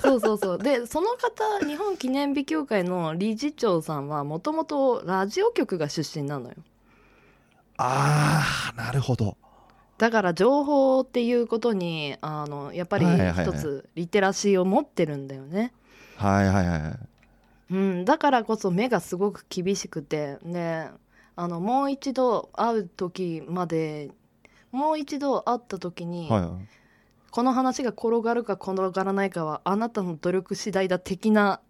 [0.03, 0.59] そうそうそう。
[0.59, 6.57] でその方日本記念日協会の理事長さんはもともとラジオ局が出身なのよ。
[7.79, 9.37] ああなるほど。
[9.99, 15.73] だから情報っていうことにあのやっぱり一つリテラシーを持ってるんだよね、
[16.23, 16.99] はいはいはい
[17.71, 20.89] うん、だからこそ目がすごく厳しくてで
[21.37, 24.11] あのもう一度会う時まで
[24.73, 26.51] もう一度会った時に、はいはい。
[27.31, 31.61] この話が転がるか転がらないかはあなたの努力次第だ的な。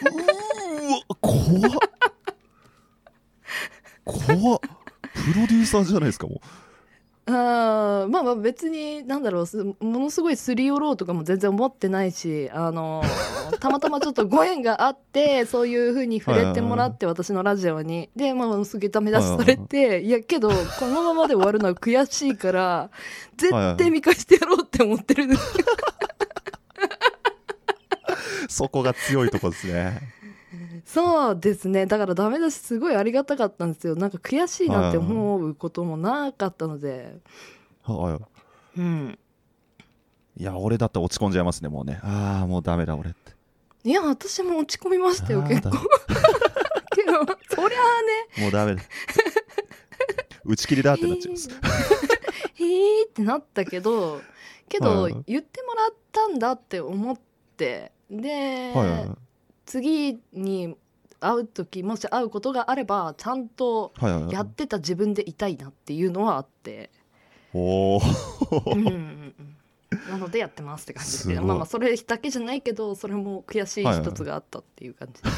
[0.00, 1.72] うわ怖っ。
[4.04, 4.60] 怖っ。
[4.60, 6.40] プロデューサーじゃないですかも
[7.26, 13.02] あーまあまあ別になんだろうすものすごいすり寄ろうとかも全然思ってないしあの
[13.60, 18.10] たまたまちょっとご縁があってそういうふうに触れてもらって私のラジオに。
[18.16, 20.54] でまあすげえダメ出しされていやけどこ
[20.86, 22.90] のままで終わるのは悔しいから
[23.36, 25.28] 絶対見返してやろうって思ってる
[28.48, 30.00] そこが強いとこですね
[30.84, 31.86] そうですね。
[31.86, 33.94] だからダメ出しすごいありがたかったんですよ。
[33.94, 37.16] なんか悔しいなって思うこともなかったので。
[37.84, 38.20] は
[38.76, 38.80] い。
[38.80, 39.18] うん。
[40.36, 42.00] いや俺だって落ち込んじゃいますねもうね。
[42.02, 43.32] ああもうダメだ俺って。
[43.84, 45.70] いや私も落ち込みましたよ結構。
[45.70, 45.78] ダ
[46.96, 47.12] けど
[47.50, 48.42] そりゃあね。
[48.42, 48.82] もうダメだ。
[50.44, 51.48] 打ち切りだってなっちゃいます。
[51.48, 53.08] へー。
[53.08, 54.20] ってなったけど
[54.68, 57.18] けど言ってもらったんだって思っ
[57.56, 57.92] て。
[58.10, 59.10] で、はいはい
[59.66, 60.76] 次に
[61.20, 64.32] 会う時もし会うことがあればちゃんとはいはいはい。
[64.32, 66.90] やってた自分でいたいなっていうのはあって、
[67.54, 68.02] おお
[68.66, 69.34] うん
[70.08, 75.28] なのでやってますって感じでまあまあそれだけじゃないけどそれも悔しい一つがあったっていう感じで、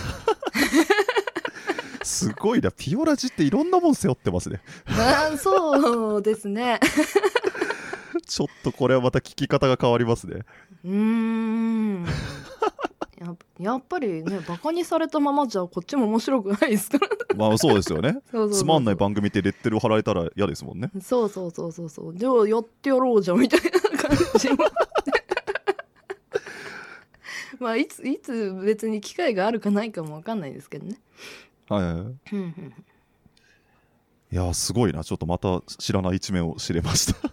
[2.04, 2.70] すごいな。
[2.70, 4.60] ピオラジっていろんなもん背負ってますね。
[4.86, 6.80] あーそうですね。
[8.26, 10.42] ちょっとこれはまた聞き方が変わりますね。
[10.84, 12.06] うーん
[13.18, 17.08] ややっぱりね バカにされたままじゃこっちも面白くないですから。
[17.36, 18.22] まあそうですよね。
[18.52, 20.90] つまんない番組ってレッテル貼られたら嫌ですもんね。
[21.00, 22.16] そうそうそうそうそう。
[22.16, 24.56] じゃあやってやろうじゃんみたいな感じも
[27.60, 30.98] まあいついつ別に機会があるかないかもわかんないですけどね。
[31.68, 32.04] はいはい。
[34.32, 35.04] いやすごいな。
[35.04, 37.30] ちょっとまた知らない一面を知れました。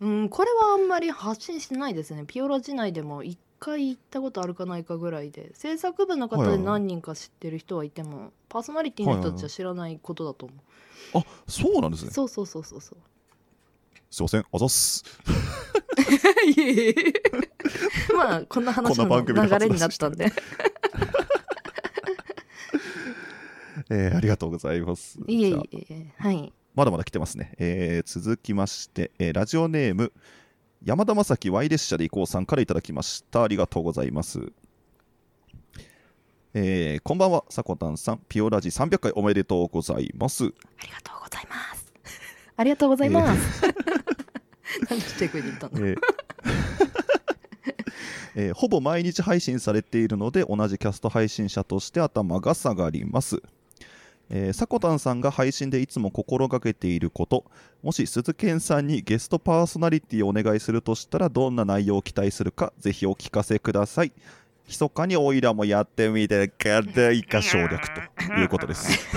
[0.00, 2.24] うん、これはあんまり発信してないですね。
[2.26, 12.10] ピオラ時内でも1回行ったことあるかないかぐらいで制作部の方で何人か知ってる人はいても、パーソナリティの人たちは知らないことだと思う、あそうなんですね。
[12.10, 12.98] そうそうそうそうそう。
[14.10, 15.02] すいませんあざっす。
[16.56, 16.94] いえいえ。
[18.14, 20.30] まあこんな話の流れになったんで。
[23.90, 25.18] えーありがとうございます。
[25.26, 26.52] いえいえはい。
[26.74, 30.12] まだまだ来てますね、えー続きまして、えーラジオネーム
[30.84, 33.42] 山田正樹 Y 列車で行こうさんからいただきました。
[33.44, 34.52] ありがとうございます。
[36.52, 38.20] えーこんばんはさこたんさん。
[38.28, 40.44] ピオラジ300回おめでとうございます。
[40.44, 40.48] あ
[40.82, 41.90] りがとうございます。
[42.58, 45.86] ありがとうございます、なんでチェックに行ったの。
[45.86, 45.96] えー。
[48.36, 53.42] えーほぼ毎日配信されているので同じキャスト配信者として頭が下がります、
[54.30, 57.44] えー、さこたんさんが配信でいつも心がけていること。
[57.82, 64.12] もし鈴賢さんにゲストパーソナリティをお願いするとしたらどんな内容を期待するかぜひお聞かせください。
[64.66, 68.88] 密かにおいらもやってみてから以下省略ということです。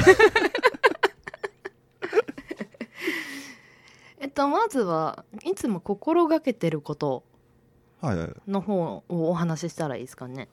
[4.20, 7.24] えっとまずはいつも心がけてること
[8.02, 10.50] はいはいの方をお話ししたらいいですかね。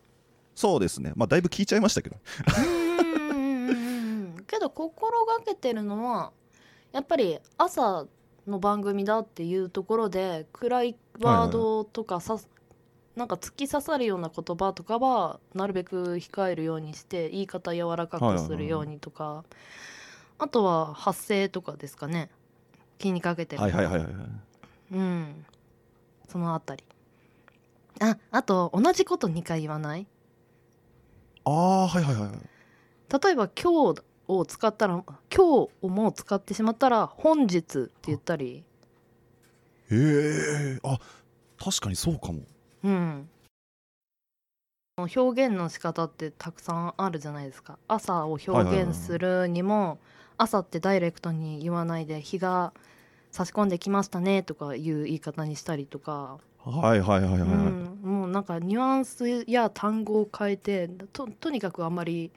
[0.55, 1.13] そうですね。
[1.17, 2.17] まあだいぶ聞いちゃいましたけど。
[2.17, 2.84] う ん
[4.55, 6.31] けど心がけてるのは
[6.93, 8.07] やっぱり朝
[8.47, 12.39] の番組だっていうところで暗いワードとかさ、
[13.17, 19.45] なんか突き刺さるような言葉とかはなるべく控えるようにして言い方柔らかくするようにとか、
[20.39, 22.31] あとは発声とかですかね。
[22.99, 23.73] 気にかけてるのは。
[23.73, 24.15] いはいはいはい
[24.93, 25.47] うん。
[26.29, 26.85] そのあたり。
[28.01, 30.07] ああと同じこと2回言わない？
[31.45, 32.31] ああはいはいはい。
[32.31, 34.95] 例えば「今日」を使ったら
[35.35, 38.65] 「今日」をもう使ってしまったら「本日」って言ったり。
[39.91, 40.81] へえ。
[40.83, 40.99] あ
[41.59, 42.41] 確かにそうかも。
[42.85, 43.29] うん。
[44.97, 47.79] 表現の仕方ってたくさんあるじゃないですか。
[47.89, 49.99] 朝を表現するにも
[50.39, 52.73] 朝ってダイレクトに言わないで日が
[53.33, 56.39] 差し込んできましたねとかいう言い方にしたりとか。
[56.61, 62.31] はいはいはいはいはい、うん、もうなんかニュアンスや単語を変えてととにかくあんまり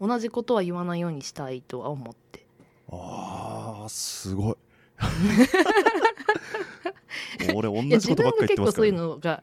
[0.00, 2.46] 同じことは言わないようにしたいとは思って。
[2.90, 4.56] あーすごい。
[7.54, 9.42] 俺同じ自分がことばっかり言って結構そういうますからね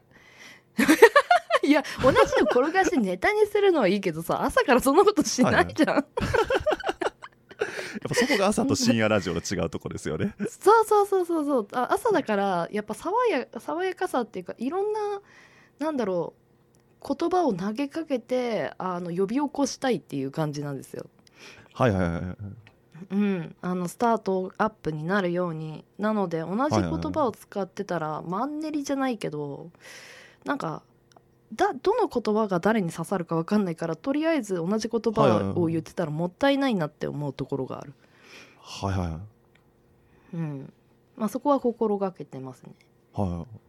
[1.62, 6.06] いや同じの転がしてネタにするのはいいけどさ朝からそんなことしないじゃん、やっ
[8.08, 10.34] ぱそこが朝と深夜ラジオの違うとこですよね。
[10.48, 11.68] そうそうそうそうそう。
[11.72, 15.00] あ朝だからやっぱ爽や爽やかさっていうかいろんな
[15.78, 16.40] なんだろう
[17.06, 21.06] 言葉を投げかけてあの呼び起こしたいっていう感じなんですよ。
[21.72, 22.36] はいはいはいはい
[23.10, 29.70] うん、あのスタートアップになるようになので同じ言葉を使ってたら、マンネリじゃないけど
[30.44, 30.82] なんか
[31.54, 37.94] だどの言葉が誰に刺さるか分かんないからとりあえず同じ言葉を言ってたらもったいないなって思うところがある。
[38.60, 39.20] はいはいはい
[40.34, 40.72] うん
[41.16, 42.72] まあ、そこは心がけてますね。
[43.12, 43.67] はいはい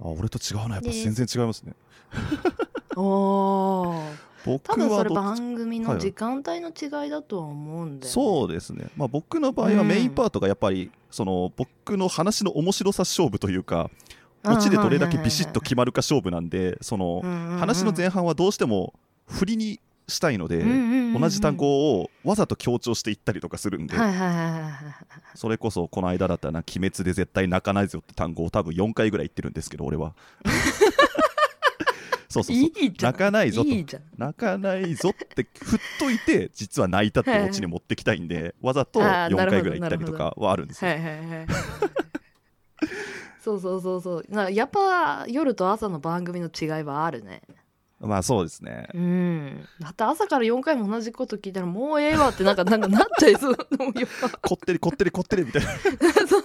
[0.00, 0.76] あ俺と違うな。
[0.76, 1.74] やっぱで全然違いますね。
[2.96, 4.34] おー。
[4.44, 8.08] 僕多分それ番組のはい時間帯の違いだとは思うんだよ、ね。
[8.08, 13.90] そうですね、まあ、僕の場合はメインパートがやっぱり、その僕の話の面白さ勝負というか
[14.44, 17.22] オチでどれだけビシッと決まるか勝負なんでその
[17.58, 18.92] 話の前半はどうしても
[19.26, 20.62] 振りにしたいので、
[21.18, 24.72] 同じ単語をわざと強調していったりとかするんで、はいはいはいはいはい。
[25.34, 30.14] それこそこの間だったらな「鬼滅で絶対泣かないぞ」って単語を多分4回ぐらい言ってるんですけど俺は。
[32.28, 32.70] そうそうそう。
[33.00, 33.70] 泣かないぞと。
[34.18, 40.90] 泣かないぞって振っといて実は泣いたってオチに持ってきたいんでわざと4あーなるほど回ぐらい言ったりとかはあるんですよ。
[40.90, 41.46] はいはいはい。
[43.40, 44.24] そうそうそうそう。
[44.28, 47.42] なやっぱ夜と朝の番組の違いはあるね
[48.00, 48.88] まあそうですね。
[48.92, 49.68] うん。
[49.80, 55.72] だって朝から4回も同じこと聞いたらもうええわってなんかなんかなっちゃいそうこってりこってりこってりみたいな。
[55.72, 56.42] もそうそうそう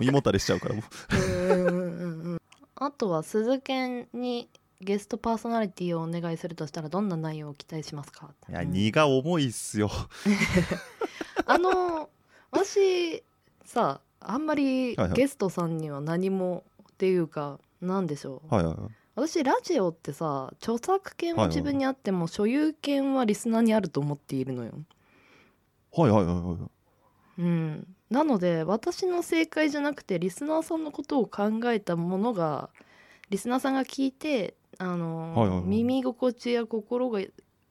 [0.00, 0.04] う。
[0.04, 1.14] 胃もたれしちゃうからもう。
[1.14, 2.40] そううんうんうんうん。
[2.76, 4.48] あとは鈴研に
[4.80, 8.30] ゲストパーソナリティをお願いするとしたらどんな内容を期待しますか？
[8.48, 9.90] いや荷が重いっすよ。
[11.46, 12.10] あの
[12.50, 13.22] 私
[13.64, 15.16] さあんまりはいはい。
[15.16, 18.54] ゲストさんには何もっていうかなんでしょう。
[18.54, 18.90] はいはいはい。
[19.16, 24.72] 私ラジオってさ著作権は自分にあっても所有権はリスナーにあると思っているのよ。
[25.92, 26.70] はいはいはいはい
[27.36, 32.70] うん、なので私の正解じゃなくてリスナーさんのことを考えたものが
[33.30, 35.66] リスナーさんが聞いてあの、はいはいはい。
[35.66, 37.20] 耳心地や心が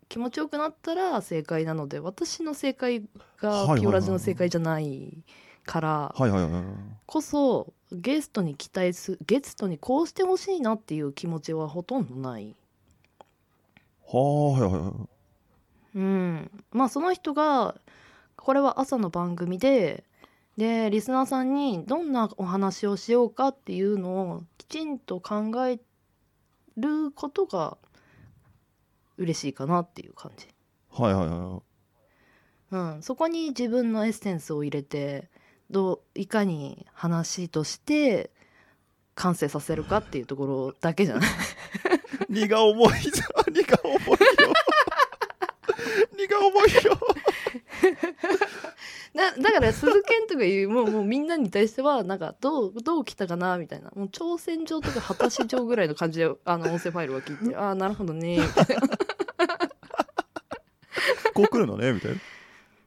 [0.10, 3.04] 気持ちよくなったら正解なので私の正解
[3.42, 5.24] がピオラジの正解じゃない
[5.66, 6.16] から
[7.06, 12.56] こそゲストに期待すゲストにこうしてほしいなっていう気持ちはほとんどない。
[14.06, 14.92] はあはいはいはい
[15.96, 17.76] うん、まあその人が
[18.36, 20.04] これは朝の番組で
[20.58, 25.80] でリスナーさんにどんなお話をしようかっていうのをきちんと考え
[26.78, 27.78] ることが
[29.18, 30.48] 嬉しいかなっていう感じ、
[30.92, 31.62] はいはいは
[32.72, 32.96] い。
[32.96, 35.30] うん、そこに自分のエッセンスを入れて
[35.74, 38.30] どういかに話として
[39.16, 41.30] 完成させるかっていうところだけじゃない？
[42.30, 43.22] 荷が重いぞ。
[43.52, 44.08] 荷が重いよ。
[46.18, 46.98] 荷が重いよ。
[49.16, 53.92] だだから鈴研とかいうもうもうみんなに対してはなんかどうどう来たかなみたいな。
[53.96, 58.82] もう挑戦状とか果たし状ぐらいの感じであの音声ファイルを聞いてああなるほどねみたいな。
[61.36, 62.18] こう来るのねみたいな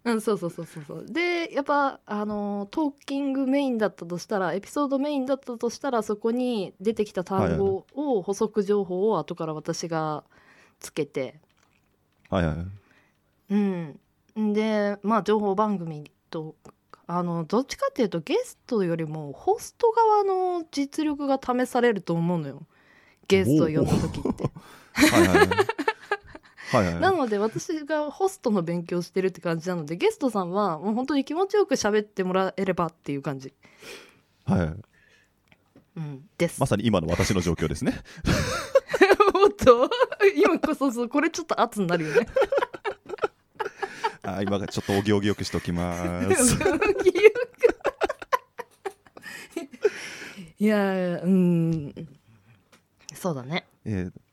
[0.07, 1.07] うんそうそうそうそうそう。
[1.07, 10.23] でやっぱあのトーキングメインだったとしたらエピソードメインだったとしたらそこに出てきた単語を補足情報を後から私が
[10.79, 11.41] つけて。
[12.31, 12.67] はいはいはい。
[13.51, 14.55] うん。
[14.55, 16.55] でまあ情報番組ト
[17.09, 22.63] あのどっちかっていうとゲストよりもホスト側の実力が試されると思うのよ。
[23.29, 24.51] ゲストを呼んだ時って。
[24.93, 25.49] はいはいはい
[26.73, 33.55] はいはいなので私がホストの勉強してるって感じなのでゲストさんはもう本当に気持ちよく喋ってもらえればっていう感じ、
[34.45, 34.75] はいはい。
[35.97, 36.61] うん、です。
[36.61, 37.95] まさに今の私の状況ですね。
[39.35, 39.91] おっと
[40.37, 42.27] 今こそそうこれちょっと圧になるよね。
[44.23, 45.95] あ今がちょっとお行儀よくしておきま
[46.35, 46.57] す。
[50.59, 51.95] いやうん。
[53.15, 53.67] そうだね。
[53.85, 54.26] えー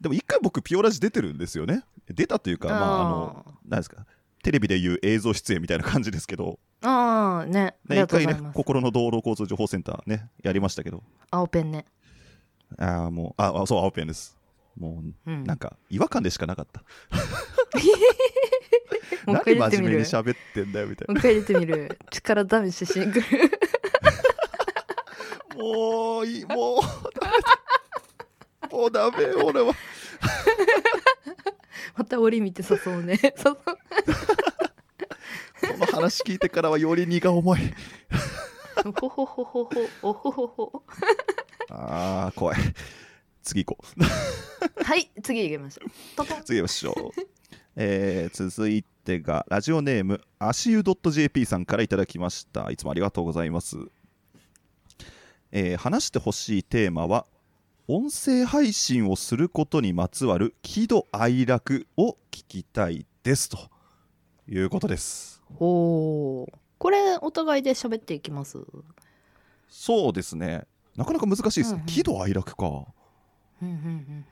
[0.00, 4.04] でも一回僕ピオラジ出てるんですよね出たというかまああの何ですか
[4.42, 8.38] テレビでいう映像出演みたいな感じですけど、ああね一回ね。
[8.54, 11.84] 心の道路交通情報センターねやりましたけど青ペンね。
[12.78, 14.38] ああもうああそう青ペンです
[14.78, 16.84] もう、うんなんか違和感でしかなかった
[19.32, 20.04] 何真面目に。
[20.04, 21.98] 喋ってんだよみたいもう一回入れてみる。
[22.10, 23.50] 力試ししに来る。
[25.56, 26.80] な もういいもう
[28.76, 29.72] もうダメ俺は。
[31.96, 33.16] また折見て誘うね。
[33.40, 33.56] こ
[35.78, 37.60] の話聞いてからはより荷が重い。
[39.00, 39.70] ほほほほほ。
[40.02, 40.82] おほほほ。
[41.70, 42.58] あー怖い。
[43.42, 44.02] 次行こう。
[44.84, 45.90] はい次行きましょう。
[46.44, 47.20] 次行きましょう、
[47.76, 52.70] えー続いてがラジオネーム足湯 .jp さんからいただきました。
[52.70, 53.78] いつもありがとうございます、
[55.50, 57.24] えー話してほしいテーマは
[57.88, 63.58] 音声配信をすることにまつわる喜怒哀楽を聞きたいですと
[64.48, 65.40] いうことです。
[65.60, 68.58] おーこれお互いで喋っていきます？
[69.68, 70.64] そうですね。
[70.96, 71.86] なかなか難しいですね、うんうん。
[71.86, 72.66] 喜怒哀楽か。
[73.62, 74.24] うんうん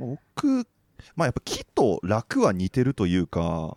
[0.00, 0.16] うんうん。
[0.18, 0.66] 僕
[1.14, 3.76] まあやっぱ喜と楽は似てるというか。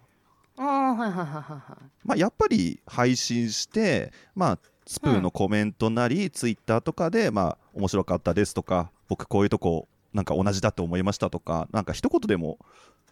[0.57, 1.83] あはいはいはいはい。
[2.03, 12.57] まあ、やっぱり配信して、まあ、スプーンのコメントなり、ツイッターとかで、まあ、面白かったですとか、僕こういうとこ、なんか同じだって思いましたとか、なんか一言でも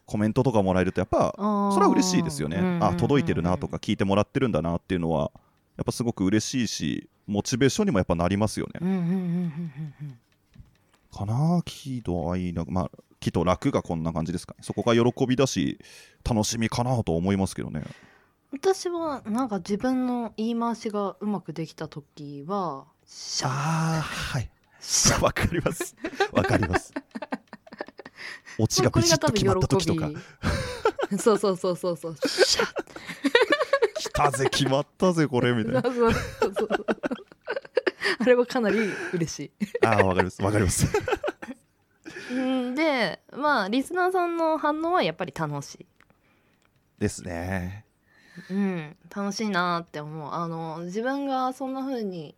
[0.06, 1.34] コメントとかもらえると、やっぱ、
[1.74, 2.58] それは嬉しいですよね。
[2.58, 5.32] うんうんうんうんあ、届いてるなとか、聞いてもらってるんだなっていうのは、
[5.78, 8.80] やっぱすごく嬉しいし、モチベーションにもやっぱなりますよね。
[8.82, 10.20] うんうんうんうんうん
[11.16, 14.60] かな喜怒哀楽、まあ、喜と楽がこんな感じですかね。
[14.62, 15.80] そこが喜びだし、
[16.30, 17.84] 楽しみかなと思いますけどね。
[18.58, 24.50] 私はなんか自分の言い回しがうまくできた時はシャッああ、はい。
[24.80, 25.96] シャッわかります。
[26.32, 26.94] わかります。
[28.58, 30.10] オチがビシッと決まった時とか、
[31.12, 32.74] び そうそうそうそうそうシャッ
[33.96, 35.82] 来たぜ、決まったぜ、これ、みたいな。
[35.82, 36.86] そうそうそう
[38.20, 38.80] あれはかなり
[39.14, 39.52] 嬉し
[39.84, 40.42] ああ、わかります。
[40.42, 40.88] わかります。
[42.76, 45.86] でまあリスナーさんの反応はやっぱり楽しい
[46.98, 47.85] ですね。
[48.50, 52.36] うん、楽しいなって思うあの自分がそんな風に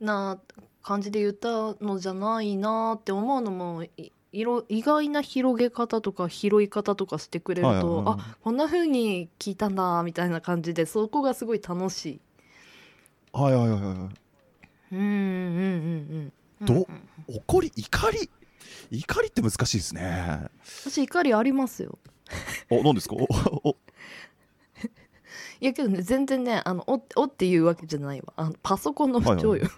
[0.00, 0.38] な
[0.82, 12.20] 感じで言ったのじゃないなって思うのもいいろ意外な広げ方とか拾い方とかしてくれると、はいはいはいあこんな風に聞いたんだみたいな感じでそこがすごい楽しい。
[13.32, 13.90] はいはいはいはい。
[14.92, 16.66] うんうんうんうんうん。
[16.66, 16.78] どう
[17.32, 18.30] ん怒り、怒り。
[18.90, 20.48] 怒りって難しいですね。
[20.64, 21.98] 私怒りありますよ。
[22.70, 23.16] お、何ですか？
[25.64, 29.66] いやけどね全然ねあのおおっていうわけじゃないわあのパソコンの不調よ。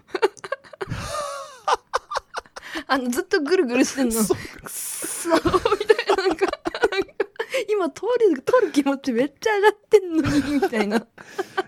[2.87, 4.21] あのずっとぐるぐるしてんの。
[4.21, 6.51] そくっそーみたいななんかな
[6.99, 7.17] んか
[7.71, 11.07] 今取る取る気持ちめっちゃ上がってんのにみたいな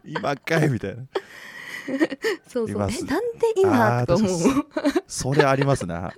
[0.03, 1.03] 今かいみたいな。
[2.45, 4.05] そうそういますえなんで今？
[4.05, 6.13] とか思う確かそれありますな。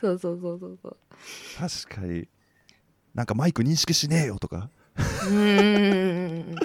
[0.00, 0.96] そうそうそうそうそう
[1.86, 2.26] 確かに。
[3.14, 4.68] なんかマイク認識しねえよとか。
[4.96, 6.56] うーん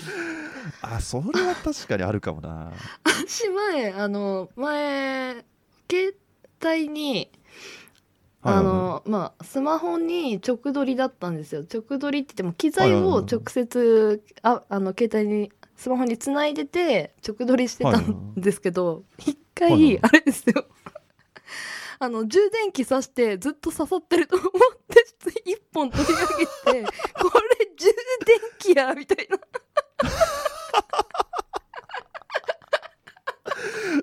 [0.82, 2.72] あ、それは確かにあるかもな。
[3.03, 5.45] 私前あの前
[5.89, 6.18] 携
[6.63, 7.30] 帯に
[8.41, 11.63] あのまあスマホに直撮りだったんですよ。
[11.72, 20.66] 直撮りって言っても機材を直接ああの携帯にスマホにつないでて直撮りしてたんですけど一回あれですよ。
[21.97, 24.51] あの充電器挿してずっと刺さってると思っ
[24.89, 25.05] て
[25.49, 27.88] 一本取り上げて これ充
[28.26, 29.39] 電器やみたいな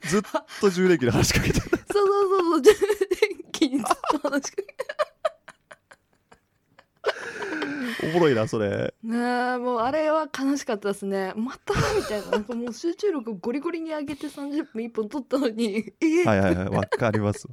[0.09, 0.23] ずっ
[0.61, 1.64] と充電器で話しかけてる。
[1.64, 2.62] そうそうそうそう。
[2.62, 2.70] 充
[3.31, 3.87] 電器にずっ
[4.20, 4.77] と話しかけて。
[8.05, 8.95] おもろいな、それ。
[9.03, 11.33] ねえもうあれは悲しかったですね。
[11.37, 12.31] またみたいな。
[12.33, 15.93] なんかもう集中力ゴリゴリに上げて30分1本取ったのに。
[16.01, 17.49] えはいはいはい、わかります。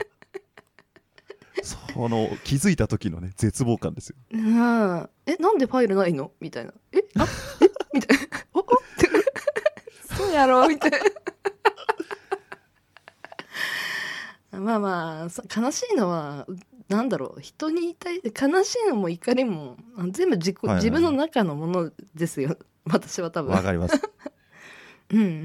[1.62, 4.16] その気づいた時のね絶望感ですよ。
[4.32, 6.32] うんえなんでファイルないの？
[6.40, 6.74] みたいな。
[6.94, 7.28] えあ
[7.62, 8.24] えみたいな。
[8.54, 8.66] おおっ
[8.98, 9.30] て
[10.34, 10.68] やろ？
[10.68, 11.00] みたいな。
[14.60, 16.46] まあまあそ悲しいのは
[16.90, 17.42] なんだろう。
[17.42, 22.58] 人に対して悲しいのも怒りもあ全部自己、はいはい自分の中のものですよ。
[22.86, 23.54] 私は多分。
[23.54, 23.96] わかります。
[25.12, 25.36] うんうんうんう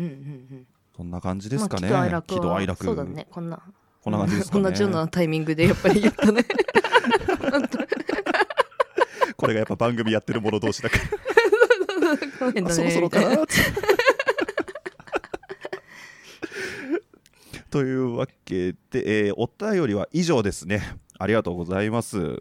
[0.55, 0.67] ん。
[0.97, 2.85] そんな感じですかね、まあ、喜怒哀楽は喜怒哀楽。
[2.85, 3.27] そうだね。
[3.31, 3.61] こんな。
[4.03, 4.65] こんな感じですかね。
[4.65, 6.31] 同じようなタイミングでやっぱり言った。
[6.31, 6.45] ね
[9.37, 11.05] これがやっぱ番組やってる者同士だから
[12.53, 13.43] そろそろかな。
[13.43, 13.55] っ て
[17.71, 20.97] というわけで、えーお便りは以上ですね。
[21.19, 22.39] ありがとうございます。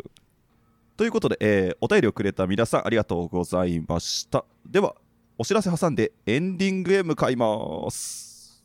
[0.95, 4.45] ということで、えーお便りをくれた皆さんありがとうございました。
[4.65, 4.95] では
[5.37, 8.63] お知らせ挟んでエンディングへ向かいます。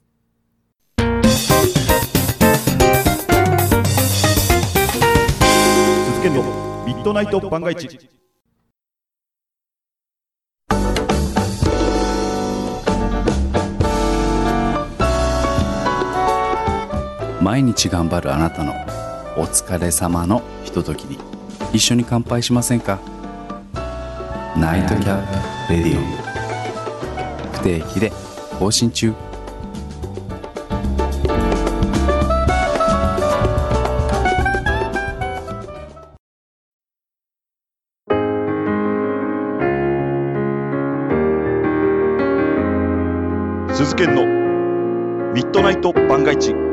[6.07, 8.18] 鈴研のミッドナイト番外地
[17.49, 18.73] 毎日頑張るあなたの
[19.39, 21.19] お疲れ様のひとときに
[21.73, 22.99] 一緒に乾杯しませんか？
[24.55, 26.03] ナイトキャップレディオ。
[27.55, 28.13] 不定期で
[28.59, 29.15] 更新中。
[43.73, 46.68] 鈴研のミッドナイト番外地。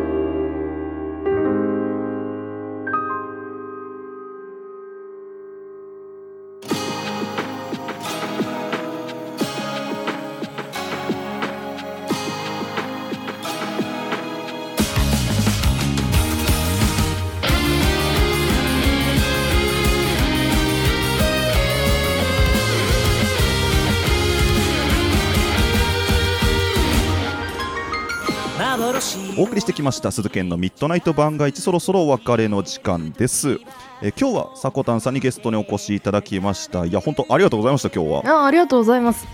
[29.86, 33.60] ました鈴研のミッドナイト番外地そろそろお別れの時間です、
[34.02, 36.86] えー今日はさこたんさんにゲストにお越しいただきました。
[36.86, 38.42] いや本当ありがとうございました今日は。
[38.42, 39.26] あありがとうございます。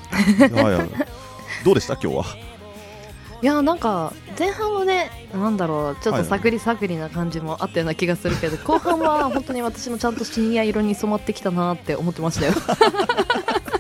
[1.65, 2.25] どうでした今日は？
[3.41, 12.53] いやなんか前半はねなんだろうちょっはいと探り探りな感じもあったような気がするけど、 後半は本当に私もちゃんと深夜色に染まってきたなって思ってましたよ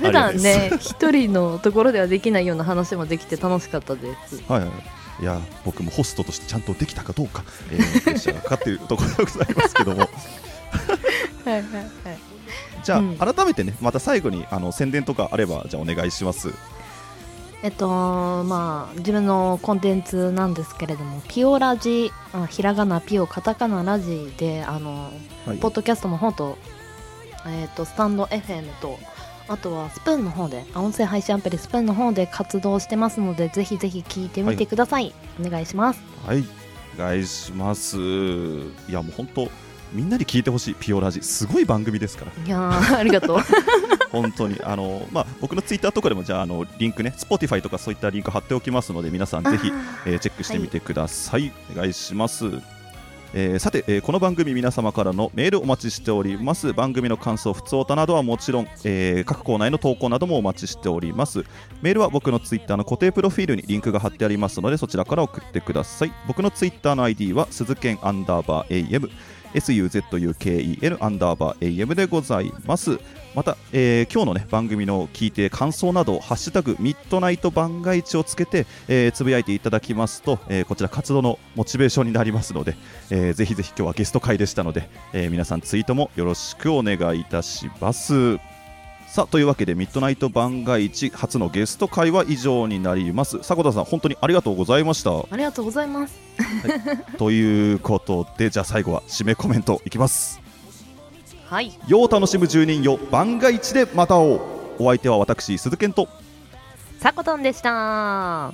[0.00, 4.42] か普段ね一人のところではできないような話もできて楽しかったです。
[4.48, 4.70] はいはい
[5.22, 5.24] い。
[5.24, 9.98] や僕もホストとしてちゃんとできたかどうか、えー、プレッシャーがかかっているところでございますけども。
[10.00, 12.18] はいはいはい。
[12.82, 13.16] じゃあ、うん。
[13.16, 16.52] 改めてねまた最後にあの宣伝とかあればじゃあお願いします。
[17.62, 25.10] えっとまあ自分のコンテンツなんですけれどもピオラジあひらがなピオカタカナラジであの
[25.46, 25.58] はい。
[25.58, 26.58] ポッドキャストの方と,、
[27.46, 28.98] えっとスタンド FM と
[29.48, 36.00] あとはスプーンの方であ音声配信アプリスプーンの方で活動してますのでぜひぜひ聞いてみてください、お願いします。
[36.26, 36.44] はい。
[36.98, 37.96] お願いします。
[37.98, 38.02] い
[38.88, 39.48] やもう本当
[39.92, 41.22] みんなに聞いてほしいピオラジ。
[41.22, 42.32] すごい番組ですから。
[42.44, 43.38] いやーありがとう。
[44.10, 44.58] 本当に。
[44.62, 49.70] あの、まあ、僕のツイッターとかでもじゃああのリンクね Spotify とかそういったリンク貼っておきますので皆さんぜひ、
[50.06, 52.75] えーチェックしてみてください、お願いします
[53.38, 56.72] えーさて、えーこの番組皆様からのメールお待ちしております。
[56.72, 61.44] 番組の感想不通おたなどはもちろん、えー各コーナーへの投稿などもお待ちしております。
[61.82, 66.12] メールは僕のツイッターの固定プロフィールにリンクが貼ってありますのでそちらから送ってください。
[66.26, 69.10] 僕のツイッターの ID は鈴剣アンダーバー AM
[69.52, 72.98] SUZUKEN アンダーバー AM でございます。
[73.36, 82.76] また、えー今日の、ね、番組の聞いて感想など「ハッシュタグミッドナイト番外地」をつけて、えーつぶやいていただきますと、えーこちら活動のモチベーションになりますので、
[83.10, 88.38] えーぜひぜひ今日はゲスト会でしたので、えー皆さんツイートもよろしくお願いいたします。
[89.06, 93.38] さあというわけでミッドナイト番外地初のゲスト会は以上になります。
[93.42, 95.10] 迫田さん本当にありがとうございました。
[95.10, 96.18] ありがとうございます。
[97.18, 100.45] ということでじゃあ最後は締めコメントいきます
[101.48, 102.98] はい、よう楽しむ住人よ。
[103.10, 104.40] 番外地でまた会おう。
[104.80, 106.08] お相手は私鈴健と。
[106.98, 108.52] さことんでした。